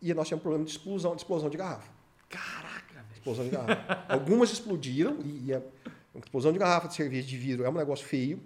E 0.00 0.12
nós 0.12 0.26
tivemos 0.28 0.42
problema 0.42 0.64
de 0.64 0.70
explosão, 0.72 1.14
de 1.16 1.22
explosão 1.22 1.48
de 1.48 1.56
garrafa. 1.56 1.90
caraca, 2.28 2.94
velho. 2.94 3.06
Explosão 3.14 3.44
de 3.44 3.50
garrafa. 3.50 4.04
Algumas 4.08 4.50
explodiram 4.50 5.18
e, 5.24 5.46
e 5.46 5.54
a 5.54 5.62
explosão 6.18 6.52
de 6.52 6.58
garrafa 6.58 6.88
de 6.88 6.94
cerveja 6.94 7.26
de 7.26 7.36
vidro 7.38 7.64
é 7.64 7.70
um 7.70 7.72
negócio 7.72 8.04
feio. 8.06 8.40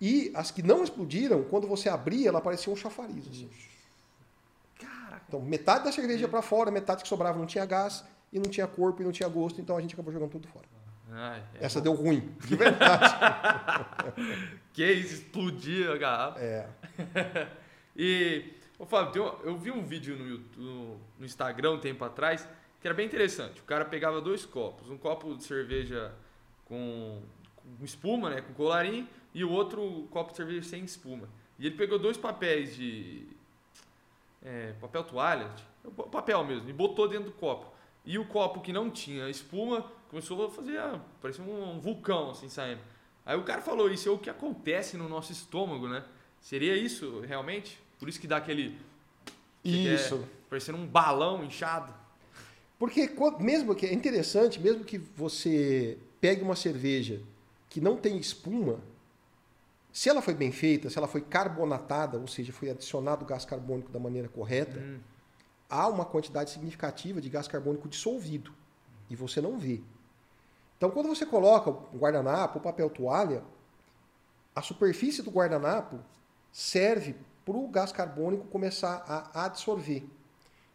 E 0.00 0.30
as 0.34 0.50
que 0.50 0.62
não 0.62 0.84
explodiram, 0.84 1.42
quando 1.44 1.66
você 1.66 1.88
abria, 1.88 2.28
ela 2.28 2.40
parecia 2.40 2.72
um 2.72 2.76
chafariz. 2.76 3.26
assim. 3.28 3.48
Então, 5.28 5.40
metade 5.40 5.84
da 5.84 5.92
cerveja 5.92 6.28
para 6.28 6.42
fora, 6.42 6.70
metade 6.70 7.02
que 7.02 7.08
sobrava 7.08 7.38
não 7.38 7.46
tinha 7.46 7.64
gás 7.64 8.04
e 8.32 8.38
não 8.38 8.50
tinha 8.50 8.66
corpo 8.66 9.02
e 9.02 9.04
não 9.04 9.12
tinha 9.12 9.28
gosto, 9.28 9.60
então 9.60 9.76
a 9.76 9.80
gente 9.80 9.94
acabou 9.94 10.12
jogando 10.12 10.30
tudo 10.30 10.48
fora. 10.48 10.66
Ai, 11.10 11.42
é 11.54 11.64
Essa 11.64 11.80
bom. 11.80 11.84
deu 11.84 11.94
ruim, 11.94 12.34
de 12.44 12.56
verdade. 12.56 13.14
Que 14.72 14.92
isso, 14.92 15.14
explodir 15.14 15.90
a 15.90 15.96
garrafa. 15.96 16.40
É. 16.40 16.68
E, 17.98 18.52
ô 18.78 18.84
Fábio, 18.84 19.36
eu 19.42 19.56
vi 19.56 19.70
um 19.70 19.82
vídeo 19.82 20.18
no, 20.18 20.28
YouTube, 20.28 21.00
no 21.18 21.24
Instagram 21.24 21.70
um 21.72 21.80
tempo 21.80 22.04
atrás 22.04 22.46
que 22.78 22.86
era 22.86 22.94
bem 22.94 23.06
interessante. 23.06 23.58
O 23.60 23.64
cara 23.64 23.86
pegava 23.86 24.20
dois 24.20 24.44
copos, 24.44 24.90
um 24.90 24.98
copo 24.98 25.34
de 25.34 25.44
cerveja 25.44 26.12
com, 26.66 27.22
com 27.78 27.84
espuma, 27.84 28.28
né, 28.28 28.42
com 28.42 28.52
colarinho, 28.52 29.08
e 29.32 29.42
o 29.42 29.50
outro 29.50 30.06
copo 30.10 30.32
de 30.32 30.36
cerveja 30.36 30.68
sem 30.68 30.84
espuma. 30.84 31.26
E 31.58 31.66
ele 31.66 31.74
pegou 31.74 31.98
dois 31.98 32.18
papéis 32.18 32.76
de 32.76 33.26
é, 34.46 34.72
papel 34.80 35.02
toalha, 35.02 35.50
tipo, 35.82 36.04
papel 36.04 36.44
mesmo, 36.44 36.70
e 36.70 36.72
botou 36.72 37.08
dentro 37.08 37.26
do 37.26 37.32
copo. 37.32 37.66
E 38.04 38.16
o 38.18 38.24
copo 38.24 38.60
que 38.60 38.72
não 38.72 38.88
tinha 38.88 39.28
espuma 39.28 39.84
começou 40.08 40.46
a 40.46 40.50
fazer, 40.50 40.78
ah, 40.78 41.00
parecia 41.20 41.44
um 41.44 41.80
vulcão 41.80 42.30
assim 42.30 42.48
saindo. 42.48 42.80
Aí 43.24 43.36
o 43.36 43.42
cara 43.42 43.60
falou, 43.60 43.90
isso 43.90 44.08
é 44.08 44.12
o 44.12 44.18
que 44.18 44.30
acontece 44.30 44.96
no 44.96 45.08
nosso 45.08 45.32
estômago, 45.32 45.88
né? 45.88 46.04
Seria 46.40 46.76
isso 46.76 47.20
realmente? 47.20 47.76
Por 47.98 48.08
isso 48.08 48.20
que 48.20 48.28
dá 48.28 48.36
aquele. 48.36 48.78
que 49.64 49.94
Isso. 49.94 50.14
É, 50.14 50.36
parecendo 50.48 50.78
um 50.78 50.86
balão 50.86 51.42
inchado. 51.44 51.92
Porque 52.78 53.10
mesmo 53.40 53.74
que 53.74 53.86
é 53.86 53.92
interessante, 53.92 54.60
mesmo 54.60 54.84
que 54.84 54.98
você 54.98 55.98
pegue 56.20 56.42
uma 56.42 56.54
cerveja 56.54 57.20
que 57.68 57.80
não 57.80 57.96
tem 57.96 58.16
espuma, 58.16 58.78
se 59.96 60.10
ela 60.10 60.20
foi 60.20 60.34
bem 60.34 60.52
feita, 60.52 60.90
se 60.90 60.98
ela 60.98 61.08
foi 61.08 61.22
carbonatada, 61.22 62.18
ou 62.18 62.26
seja, 62.26 62.52
foi 62.52 62.68
adicionado 62.68 63.24
gás 63.24 63.46
carbônico 63.46 63.90
da 63.90 63.98
maneira 63.98 64.28
correta, 64.28 64.78
Hum, 64.78 65.00
há 65.70 65.88
uma 65.88 66.04
quantidade 66.04 66.50
significativa 66.50 67.18
de 67.18 67.30
gás 67.30 67.48
carbônico 67.48 67.88
dissolvido 67.88 68.52
e 69.08 69.16
você 69.16 69.40
não 69.40 69.58
vê. 69.58 69.80
Então, 70.76 70.90
quando 70.90 71.08
você 71.08 71.24
coloca 71.24 71.70
o 71.70 71.96
guardanapo, 71.96 72.58
o 72.58 72.60
papel 72.60 72.90
toalha, 72.90 73.42
a 74.54 74.60
superfície 74.60 75.22
do 75.22 75.30
guardanapo 75.30 75.98
serve 76.52 77.16
para 77.42 77.56
o 77.56 77.66
gás 77.66 77.90
carbônico 77.90 78.46
começar 78.48 79.02
a 79.08 79.46
absorver. 79.46 80.06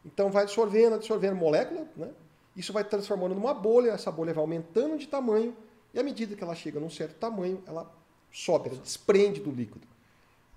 Então, 0.04 0.32
vai 0.32 0.46
absorvendo, 0.46 0.96
absorvendo 0.96 1.36
molécula, 1.36 1.88
né? 1.96 2.10
isso 2.56 2.74
vai 2.74 2.84
transformando 2.84 3.36
numa 3.36 3.54
bolha, 3.54 3.92
essa 3.92 4.12
bolha 4.12 4.34
vai 4.34 4.42
aumentando 4.42 4.98
de 4.98 5.08
tamanho 5.08 5.56
e 5.94 6.00
à 6.00 6.04
medida 6.04 6.36
que 6.36 6.44
ela 6.44 6.56
chega 6.56 6.80
num 6.80 6.90
certo 6.90 7.20
tamanho, 7.20 7.62
ela 7.68 8.01
sobe, 8.32 8.70
ela 8.70 8.78
desprende 8.80 9.39
do 9.41 9.52
líquido. 9.52 9.88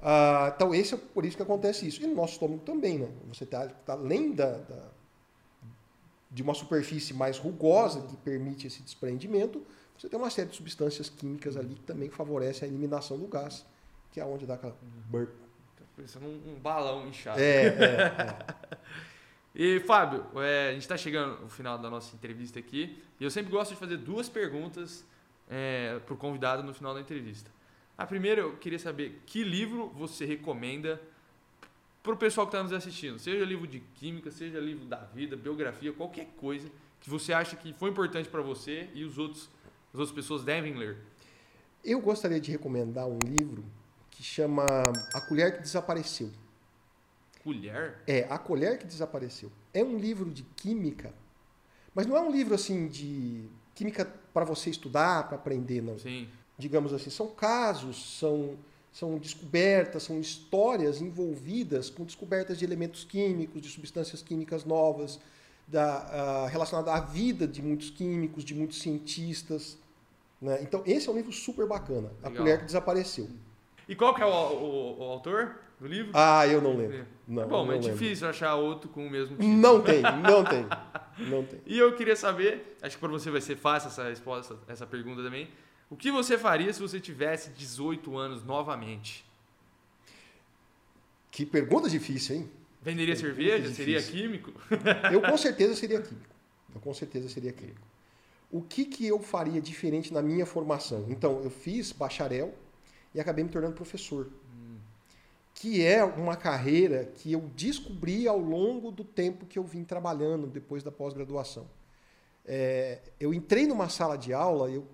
Ah, 0.00 0.52
então, 0.54 0.74
esse 0.74 0.94
é 0.94 0.96
por 0.98 1.24
isso 1.24 1.37
que 1.37 1.42
acontece 1.42 1.87
isso. 1.87 2.02
E 2.02 2.06
no 2.06 2.14
nosso 2.14 2.34
estômago 2.34 2.60
também, 2.62 2.98
né? 2.98 3.08
Você 3.28 3.44
está 3.44 3.70
além 3.88 4.32
da, 4.32 4.58
da- 4.58 4.88
de 6.30 6.42
uma 6.42 6.52
superfície 6.54 7.14
mais 7.14 7.38
rugosa 7.38 8.02
que 8.02 8.16
permite 8.16 8.66
esse 8.66 8.82
desprendimento, 8.82 9.64
você 9.96 10.08
tem 10.08 10.18
uma 10.18 10.30
série 10.30 10.48
de 10.50 10.56
substâncias 10.56 11.08
químicas 11.08 11.56
ali 11.56 11.74
que 11.76 11.82
também 11.84 12.10
favorecem 12.10 12.66
a 12.66 12.70
eliminação 12.70 13.16
do 13.16 13.26
gás, 13.28 13.64
que 14.12 14.20
é 14.20 14.24
onde 14.24 14.44
dá 14.44 14.54
aquela 14.54 14.76
burp. 15.08 15.30
tá 15.76 15.84
parecendo 15.96 16.26
um, 16.26 16.52
um 16.52 16.54
balão 16.60 17.06
inchado. 17.08 17.40
É, 17.40 17.66
é, 17.66 17.68
é. 17.70 18.38
E, 19.56 19.78
Fábio, 19.78 20.26
é, 20.42 20.70
a 20.70 20.72
gente 20.72 20.82
está 20.82 20.96
chegando 20.96 21.40
no 21.42 21.48
final 21.48 21.78
da 21.78 21.88
nossa 21.88 22.12
entrevista 22.16 22.58
aqui 22.58 23.00
e 23.20 23.22
eu 23.22 23.30
sempre 23.30 23.52
gosto 23.52 23.70
de 23.72 23.76
fazer 23.76 23.98
duas 23.98 24.28
perguntas 24.28 25.04
para 26.04 26.12
o 26.12 26.16
convidado 26.16 26.64
no 26.64 26.74
final 26.74 26.92
da 26.92 27.00
entrevista. 27.00 27.48
A 27.96 28.07
primeira, 28.07 28.40
eu 28.40 28.57
queria 28.57 28.78
saber 28.78 29.22
que 29.24 29.44
livro 29.44 29.88
você 29.90 30.24
recomenda 30.24 31.00
para 32.02 32.12
o 32.12 32.16
pessoal 32.16 32.46
que 32.46 32.54
está 32.54 32.62
nos 32.62 32.72
assistindo, 32.72 33.18
seja 33.18 33.44
livro 33.44 33.66
de 33.66 33.80
química, 33.80 34.30
seja 34.30 34.59
livro 34.61 34.85
da 34.85 34.98
vida, 34.98 35.37
biografia, 35.37 35.92
qualquer 35.92 36.26
coisa 36.37 36.70
que 37.00 37.09
você 37.09 37.33
acha 37.33 37.57
que 37.57 37.72
foi 37.74 37.90
importante 37.90 38.28
para 38.28 38.42
você 38.42 38.90
e 38.94 39.04
os 39.04 39.16
outros 39.16 39.48
as 39.94 40.00
outras 40.00 40.14
pessoas 40.14 40.42
devem 40.42 40.74
ler? 40.74 40.98
Eu 41.85 42.00
gostaria 42.00 42.40
de 42.40 42.50
recomendar 42.50 43.07
um 43.07 43.18
livro 43.24 43.64
que 44.11 44.24
chama 44.24 44.64
A 45.14 45.20
Colher 45.20 45.54
que 45.54 45.62
Desapareceu. 45.62 46.30
Colher? 47.44 47.98
É, 48.07 48.26
A 48.28 48.37
Colher 48.37 48.76
que 48.76 48.87
Desapareceu. 48.87 49.52
É 49.72 49.85
um 49.85 49.96
livro 49.96 50.30
de 50.30 50.42
química, 50.57 51.14
mas 51.94 52.07
não 52.07 52.16
é 52.16 52.20
um 52.20 52.30
livro 52.30 52.54
assim 52.54 52.88
de 52.88 53.48
química 53.72 54.04
para 54.33 54.44
você 54.44 54.68
estudar, 54.68 55.28
para 55.28 55.37
aprender, 55.37 55.80
não. 55.80 55.96
Sim. 55.96 56.28
Digamos 56.58 56.92
assim, 56.92 57.10
são 57.10 57.28
casos, 57.28 58.18
são, 58.18 58.56
são 58.92 59.18
descobertas, 59.18 60.04
são 60.04 60.20
histórias 60.20 61.00
envolvidas 61.00 61.90
com 61.90 62.04
descobertas 62.04 62.58
de 62.58 62.64
elementos 62.64 63.04
químicos, 63.04 63.60
de 63.60 63.68
substâncias 63.68 64.22
químicas 64.22 64.64
novas, 64.64 65.18
da, 65.66 66.44
uh, 66.44 66.48
relacionada 66.48 66.92
à 66.92 67.00
vida 67.00 67.46
de 67.46 67.62
muitos 67.62 67.90
químicos, 67.90 68.44
de 68.44 68.54
muitos 68.54 68.80
cientistas. 68.80 69.78
Né? 70.40 70.60
Então, 70.62 70.82
esse 70.86 71.08
é 71.08 71.12
um 71.12 71.16
livro 71.16 71.32
super 71.32 71.66
bacana. 71.66 72.10
Legal. 72.22 72.32
A 72.32 72.36
Colher 72.36 72.58
que 72.60 72.66
Desapareceu. 72.66 73.28
E 73.88 73.94
qual 73.94 74.14
que 74.14 74.22
é 74.22 74.26
o, 74.26 74.30
o, 74.30 74.98
o 75.00 75.02
autor 75.04 75.56
do 75.80 75.86
livro? 75.86 76.12
Ah, 76.14 76.46
eu 76.46 76.60
não 76.60 76.76
lembro. 76.76 77.06
Não, 77.26 77.42
é 77.42 77.46
bom, 77.46 77.64
mas 77.64 77.86
é 77.86 77.90
difícil 77.90 78.28
achar 78.28 78.54
outro 78.54 78.88
com 78.88 79.06
o 79.06 79.10
mesmo 79.10 79.36
título. 79.36 79.56
Não 79.56 79.80
tem, 79.80 80.02
não 80.02 80.44
tem. 80.44 80.66
Não 81.16 81.44
tem. 81.44 81.60
e 81.64 81.78
eu 81.78 81.94
queria 81.94 82.16
saber, 82.16 82.76
acho 82.82 82.96
que 82.96 83.00
para 83.00 83.08
você 83.08 83.30
vai 83.30 83.40
ser 83.40 83.56
fácil 83.56 83.86
essa 83.86 84.02
resposta, 84.08 84.56
essa 84.66 84.84
pergunta 84.84 85.22
também. 85.22 85.48
O 85.94 85.96
que 85.96 86.11
você 86.11 86.37
faria 86.37 86.72
se 86.72 86.80
você 86.80 86.98
tivesse 86.98 87.50
18 87.50 88.16
anos 88.18 88.42
novamente? 88.42 89.24
Que 91.30 91.46
pergunta 91.46 91.88
difícil, 91.88 92.35
hein? 92.35 92.50
Venderia 92.83 93.14
cerveja? 93.14 93.72
Seria 93.72 94.02
químico? 94.02 94.52
eu 95.12 95.22
com 95.22 95.37
certeza 95.38 95.76
seria 95.76 96.02
químico. 96.02 96.35
Eu 96.74 96.80
com 96.80 96.92
certeza 96.92 97.28
seria 97.28 97.52
químico. 97.52 97.87
O 98.50 98.61
que, 98.61 98.85
que 98.85 99.07
eu 99.07 99.20
faria 99.20 99.61
diferente 99.61 100.12
na 100.12 100.20
minha 100.20 100.44
formação? 100.44 101.07
Então, 101.09 101.40
eu 101.44 101.50
fiz 101.50 101.92
bacharel 101.92 102.52
e 103.14 103.20
acabei 103.20 103.44
me 103.44 103.50
tornando 103.50 103.76
professor. 103.76 104.26
Hum. 104.52 104.78
Que 105.54 105.87
é 105.87 106.02
uma 106.02 106.35
carreira 106.35 107.04
que 107.04 107.33
eu 107.33 107.48
descobri 107.54 108.26
ao 108.26 108.40
longo 108.40 108.90
do 108.90 109.04
tempo 109.04 109.46
que 109.46 109.61
eu 109.61 109.62
vim 109.62 109.85
trabalhando 109.85 110.48
depois 110.48 110.83
da 110.83 110.90
pós-graduação. 110.90 111.68
É, 112.44 112.98
eu 113.20 113.33
entrei 113.33 113.64
numa 113.64 113.88
sala 113.88 114.16
de 114.16 114.33
aula, 114.33 114.68
eu, 114.68 114.85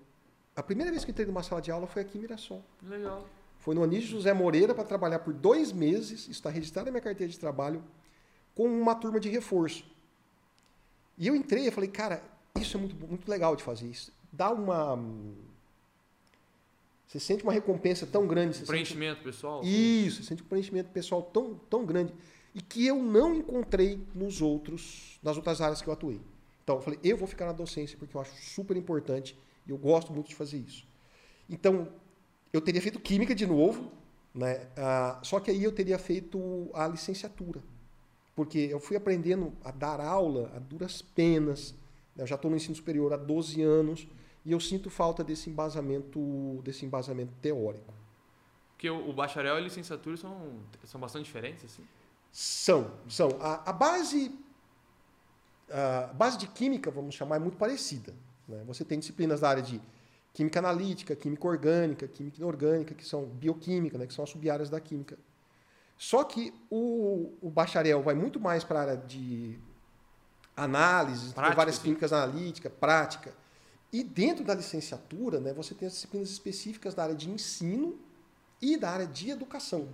a 0.60 0.62
primeira 0.62 0.90
vez 0.90 1.04
que 1.04 1.10
entrei 1.10 1.26
numa 1.26 1.42
sala 1.42 1.62
de 1.62 1.70
aula 1.70 1.86
foi 1.86 2.02
aqui 2.02 2.18
em 2.18 2.20
Mirassol. 2.20 2.62
Legal. 2.82 3.26
Foi 3.60 3.74
no 3.74 3.82
Anísio 3.82 4.10
José 4.10 4.32
Moreira 4.34 4.74
para 4.74 4.84
trabalhar 4.84 5.20
por 5.20 5.32
dois 5.32 5.72
meses, 5.72 6.28
está 6.28 6.50
registrado 6.50 6.86
na 6.86 6.92
minha 6.92 7.00
carteira 7.00 7.32
de 7.32 7.38
trabalho, 7.38 7.82
com 8.54 8.66
uma 8.66 8.94
turma 8.94 9.18
de 9.18 9.30
reforço. 9.30 9.84
E 11.16 11.26
eu 11.26 11.34
entrei 11.34 11.66
e 11.66 11.70
falei, 11.70 11.88
cara, 11.88 12.22
isso 12.60 12.76
é 12.76 12.80
muito, 12.80 12.94
muito 13.06 13.26
legal 13.30 13.56
de 13.56 13.62
fazer 13.62 13.86
isso. 13.86 14.12
Dá 14.30 14.50
uma. 14.50 15.02
Você 17.06 17.18
sente 17.18 17.42
uma 17.42 17.52
recompensa 17.52 18.06
tão 18.06 18.26
grande. 18.26 18.58
preenchimento 18.60 19.16
sente... 19.16 19.24
pessoal? 19.24 19.62
Isso, 19.64 20.22
você 20.22 20.28
sente 20.28 20.42
um 20.42 20.46
preenchimento 20.46 20.90
pessoal 20.90 21.22
tão, 21.22 21.54
tão 21.70 21.86
grande. 21.86 22.12
E 22.54 22.60
que 22.60 22.86
eu 22.86 22.96
não 22.96 23.34
encontrei 23.34 23.98
nos 24.14 24.42
outros, 24.42 25.18
nas 25.22 25.36
outras 25.36 25.60
áreas 25.62 25.80
que 25.80 25.88
eu 25.88 25.92
atuei. 25.92 26.20
Então, 26.62 26.76
eu 26.76 26.82
falei, 26.82 27.00
eu 27.02 27.16
vou 27.16 27.26
ficar 27.26 27.46
na 27.46 27.52
docência 27.52 27.96
porque 27.98 28.14
eu 28.14 28.20
acho 28.20 28.34
super 28.36 28.76
importante 28.76 29.36
e 29.66 29.70
eu 29.70 29.78
gosto 29.78 30.12
muito 30.12 30.28
de 30.28 30.34
fazer 30.34 30.58
isso. 30.58 30.86
Então, 31.48 31.88
eu 32.52 32.60
teria 32.60 32.80
feito 32.80 32.98
química 32.98 33.34
de 33.34 33.46
novo, 33.46 33.90
né? 34.34 34.68
Ah, 34.76 35.18
só 35.22 35.40
que 35.40 35.50
aí 35.50 35.62
eu 35.62 35.72
teria 35.72 35.98
feito 35.98 36.70
a 36.74 36.86
licenciatura, 36.86 37.60
porque 38.34 38.58
eu 38.58 38.80
fui 38.80 38.96
aprendendo 38.96 39.52
a 39.64 39.70
dar 39.70 40.00
aula 40.00 40.52
a 40.54 40.58
duras 40.58 41.02
penas. 41.02 41.74
Né? 42.14 42.22
Eu 42.22 42.26
já 42.26 42.36
estou 42.36 42.50
no 42.50 42.56
ensino 42.56 42.74
superior 42.74 43.12
há 43.12 43.16
12 43.16 43.60
anos 43.62 44.06
e 44.44 44.52
eu 44.52 44.60
sinto 44.60 44.88
falta 44.88 45.22
desse 45.22 45.50
embasamento, 45.50 46.60
desse 46.62 46.86
embasamento 46.86 47.32
teórico. 47.40 47.92
Porque 48.72 48.88
o, 48.88 49.12
bacharel 49.12 49.56
e 49.56 49.58
a 49.58 49.60
licenciatura 49.60 50.16
são, 50.16 50.58
são 50.84 50.98
bastante 50.98 51.26
diferentes, 51.26 51.66
assim? 51.66 51.86
São, 52.32 52.90
são. 53.08 53.28
A, 53.40 53.68
a 53.68 53.72
base, 53.74 54.34
a 55.68 56.12
base 56.14 56.38
de 56.38 56.46
química, 56.46 56.90
vamos 56.90 57.14
chamar, 57.14 57.36
é 57.36 57.38
muito 57.38 57.58
parecida. 57.58 58.14
Né? 58.56 58.64
Você 58.66 58.84
tem 58.84 58.98
disciplinas 58.98 59.40
da 59.40 59.48
área 59.48 59.62
de 59.62 59.80
química 60.32 60.58
analítica, 60.58 61.16
química 61.16 61.46
orgânica, 61.46 62.06
química 62.06 62.38
inorgânica, 62.38 62.94
que 62.94 63.04
são 63.04 63.24
bioquímica, 63.24 63.98
né, 63.98 64.06
que 64.06 64.14
são 64.14 64.24
as 64.24 64.30
sub-áreas 64.30 64.70
da 64.70 64.80
química. 64.80 65.18
Só 65.98 66.24
que 66.24 66.54
o, 66.70 67.32
o 67.42 67.50
bacharel 67.50 68.02
vai 68.02 68.14
muito 68.14 68.40
mais 68.40 68.64
para 68.64 68.78
a 68.78 68.82
área 68.82 68.96
de 68.96 69.58
análise, 70.56 71.34
prática, 71.34 71.56
várias 71.56 71.76
sim. 71.76 71.82
químicas 71.82 72.12
analíticas, 72.12 72.72
prática. 72.78 73.34
E 73.92 74.02
dentro 74.04 74.44
da 74.44 74.54
licenciatura, 74.54 75.40
né, 75.40 75.52
você 75.52 75.74
tem 75.74 75.86
as 75.86 75.94
disciplinas 75.94 76.30
específicas 76.30 76.94
da 76.94 77.02
área 77.02 77.14
de 77.14 77.28
ensino 77.28 77.98
e 78.62 78.76
da 78.76 78.90
área 78.90 79.06
de 79.06 79.30
educação, 79.30 79.88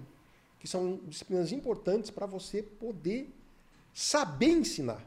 que 0.60 0.68
são 0.68 1.00
disciplinas 1.06 1.50
importantes 1.50 2.10
para 2.10 2.26
você 2.26 2.62
poder 2.62 3.32
saber 3.94 4.50
ensinar. 4.50 5.02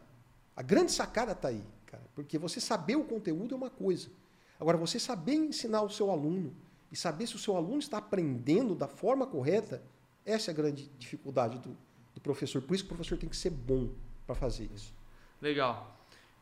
A 0.55 0.61
grande 0.61 0.91
sacada 0.91 1.33
está 1.33 1.49
aí, 1.49 1.63
cara, 1.89 2.03
porque 2.13 2.37
você 2.37 2.61
saber 2.61 2.95
o 2.95 3.03
conteúdo 3.03 3.55
é 3.55 3.57
uma 3.57 3.69
coisa. 3.69 4.09
Agora, 4.59 4.77
você 4.77 4.99
saber 4.99 5.33
ensinar 5.33 5.81
o 5.81 5.89
seu 5.89 6.11
aluno 6.11 6.53
e 6.91 6.95
saber 6.95 7.25
se 7.27 7.35
o 7.35 7.39
seu 7.39 7.55
aluno 7.55 7.79
está 7.79 7.97
aprendendo 7.97 8.75
da 8.75 8.87
forma 8.87 9.25
correta, 9.25 9.81
essa 10.25 10.51
é 10.51 10.53
a 10.53 10.55
grande 10.55 10.89
dificuldade 10.99 11.57
do, 11.57 11.75
do 12.13 12.21
professor. 12.21 12.61
Por 12.61 12.75
isso 12.75 12.83
que 12.83 12.91
o 12.91 12.95
professor 12.95 13.17
tem 13.17 13.29
que 13.29 13.35
ser 13.35 13.49
bom 13.49 13.89
para 14.27 14.35
fazer 14.35 14.69
isso. 14.75 14.93
Legal. 15.41 15.97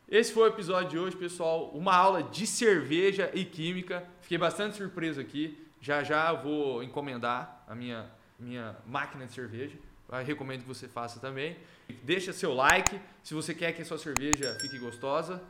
Esse 0.10 0.34
foi 0.34 0.44
o 0.44 0.52
episódio 0.52 0.90
de 0.90 1.00
hoje, 1.00 1.16
pessoal. 1.16 1.70
Uma 1.70 1.96
aula 1.96 2.24
de 2.24 2.46
cerveja 2.48 3.32
e 3.34 3.46
química. 3.46 4.08
Fiquei 4.22 4.38
bastante 4.38 4.76
surpreso 4.76 5.22
aqui. 5.22 5.58
Já 5.80 6.04
já 6.04 6.34
vou 6.34 6.82
encomendar 6.84 7.64
a 7.68 7.76
minha, 7.76 8.10
minha 8.40 8.76
máquina 8.86 9.26
de 9.26 9.34
cerveja. 9.34 9.78
Recomendo 10.26 10.62
que 10.62 10.68
você 10.68 10.88
faça 10.88 11.20
também. 11.20 11.58
Deixa 12.04 12.34
seu 12.34 12.54
like 12.54 13.00
se 13.24 13.34
você 13.34 13.54
quer 13.54 13.74
que 13.74 13.82
a 13.82 13.86
sua 13.86 13.98
cerveja 13.98 14.58
fique 14.62 14.78
gostosa. 14.80 15.42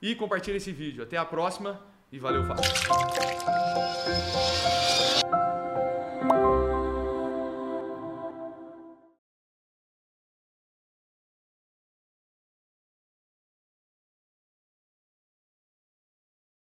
E 0.00 0.14
compartilhe 0.14 0.56
esse 0.56 0.72
vídeo. 0.72 1.02
Até 1.02 1.16
a 1.16 1.24
próxima. 1.24 1.80
E 2.12 2.18
valeu, 2.18 2.44
Fábio. 2.44 2.64